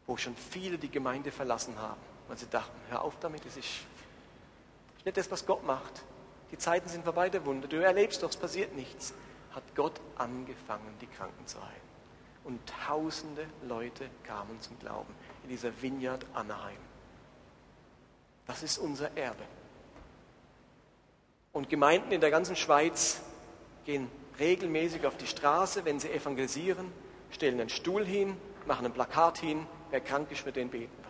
wo 0.07 0.17
schon 0.17 0.35
viele 0.35 0.77
die 0.77 0.89
Gemeinde 0.89 1.31
verlassen 1.31 1.77
haben, 1.77 2.01
weil 2.27 2.37
sie 2.37 2.49
dachten, 2.49 2.77
hör 2.89 3.01
auf 3.01 3.17
damit, 3.19 3.45
es 3.45 3.57
ist 3.57 3.69
nicht 5.05 5.17
das, 5.17 5.29
was 5.31 5.45
Gott 5.45 5.65
macht. 5.65 6.03
Die 6.51 6.57
Zeiten 6.57 6.89
sind 6.89 7.03
vorbei 7.03 7.29
der 7.29 7.45
Wunder. 7.45 7.67
Du 7.67 7.77
erlebst 7.77 8.23
doch, 8.23 8.29
es 8.29 8.37
passiert 8.37 8.75
nichts. 8.75 9.13
Hat 9.51 9.63
Gott 9.75 9.99
angefangen, 10.17 10.93
die 11.01 11.07
Kranken 11.07 11.45
zu 11.45 11.57
heilen. 11.61 11.89
Und 12.43 12.59
tausende 12.87 13.45
Leute 13.67 14.09
kamen 14.23 14.59
zum 14.61 14.77
Glauben 14.79 15.13
in 15.43 15.49
dieser 15.49 15.81
Vineyard 15.81 16.25
Anaheim. 16.33 16.77
Das 18.47 18.63
ist 18.63 18.79
unser 18.79 19.15
Erbe. 19.15 19.43
Und 21.51 21.69
Gemeinden 21.69 22.11
in 22.11 22.21
der 22.21 22.31
ganzen 22.31 22.55
Schweiz 22.55 23.21
gehen 23.85 24.09
regelmäßig 24.39 25.05
auf 25.05 25.17
die 25.17 25.27
Straße, 25.27 25.85
wenn 25.85 25.99
sie 25.99 26.09
evangelisieren, 26.09 26.91
stellen 27.31 27.59
einen 27.59 27.69
Stuhl 27.69 28.05
hin, 28.05 28.35
machen 28.65 28.85
ein 28.85 28.93
Plakat 28.93 29.37
hin, 29.37 29.65
wer 29.91 30.01
krank 30.01 30.31
ist, 30.31 30.41
für 30.41 30.51
den 30.51 30.69
beten 30.69 30.91
wir. 31.01 31.09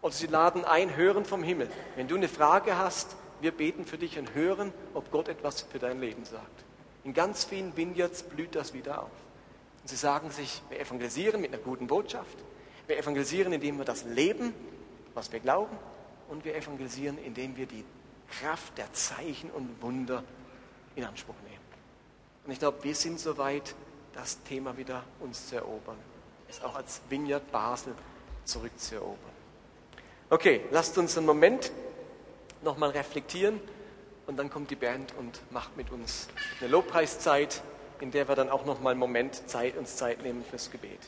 Oder 0.00 0.14
sie 0.14 0.26
laden 0.26 0.64
ein, 0.64 0.96
hören 0.96 1.24
vom 1.24 1.42
Himmel. 1.42 1.68
Wenn 1.96 2.08
du 2.08 2.16
eine 2.16 2.28
Frage 2.28 2.78
hast, 2.78 3.16
wir 3.40 3.52
beten 3.52 3.84
für 3.84 3.98
dich 3.98 4.18
und 4.18 4.34
hören, 4.34 4.72
ob 4.94 5.10
Gott 5.10 5.28
etwas 5.28 5.62
für 5.62 5.78
dein 5.78 6.00
Leben 6.00 6.24
sagt. 6.24 6.64
In 7.04 7.14
ganz 7.14 7.44
vielen 7.44 7.76
Vineyards 7.76 8.22
blüht 8.22 8.54
das 8.54 8.74
wieder 8.74 9.02
auf. 9.02 9.10
Und 9.82 9.88
sie 9.88 9.96
sagen 9.96 10.30
sich, 10.30 10.62
wir 10.68 10.80
evangelisieren 10.80 11.40
mit 11.40 11.52
einer 11.52 11.62
guten 11.62 11.86
Botschaft. 11.86 12.36
Wir 12.86 12.98
evangelisieren, 12.98 13.52
indem 13.52 13.78
wir 13.78 13.84
das 13.84 14.04
leben, 14.04 14.52
was 15.14 15.32
wir 15.32 15.40
glauben. 15.40 15.76
Und 16.28 16.44
wir 16.44 16.54
evangelisieren, 16.54 17.18
indem 17.18 17.56
wir 17.56 17.66
die 17.66 17.84
Kraft 18.40 18.76
der 18.76 18.92
Zeichen 18.92 19.50
und 19.50 19.80
Wunder 19.80 20.22
in 20.96 21.04
Anspruch 21.04 21.36
nehmen. 21.44 21.64
Und 22.44 22.52
ich 22.52 22.58
glaube, 22.58 22.82
wir 22.82 22.94
sind 22.94 23.20
soweit, 23.20 23.74
das 24.14 24.42
Thema 24.42 24.76
wieder 24.76 25.04
uns 25.20 25.48
zu 25.48 25.56
erobern, 25.56 25.96
es 26.48 26.62
auch 26.62 26.74
als 26.74 27.00
Vineyard 27.08 27.50
Basel 27.52 27.94
zurückzuerobern. 28.44 29.38
Okay, 30.30 30.62
lasst 30.70 30.98
uns 30.98 31.16
einen 31.16 31.26
Moment 31.26 31.72
nochmal 32.62 32.90
reflektieren 32.90 33.60
und 34.26 34.36
dann 34.36 34.50
kommt 34.50 34.70
die 34.70 34.76
Band 34.76 35.14
und 35.18 35.40
macht 35.50 35.76
mit 35.76 35.90
uns 35.90 36.28
eine 36.60 36.68
Lobpreiszeit, 36.68 37.62
in 38.00 38.10
der 38.10 38.28
wir 38.28 38.34
dann 38.34 38.50
auch 38.50 38.64
nochmal 38.64 38.92
einen 38.92 39.00
Moment 39.00 39.48
Zeit, 39.48 39.76
uns 39.76 39.96
Zeit 39.96 40.22
nehmen 40.22 40.44
fürs 40.44 40.70
Gebet. 40.70 41.00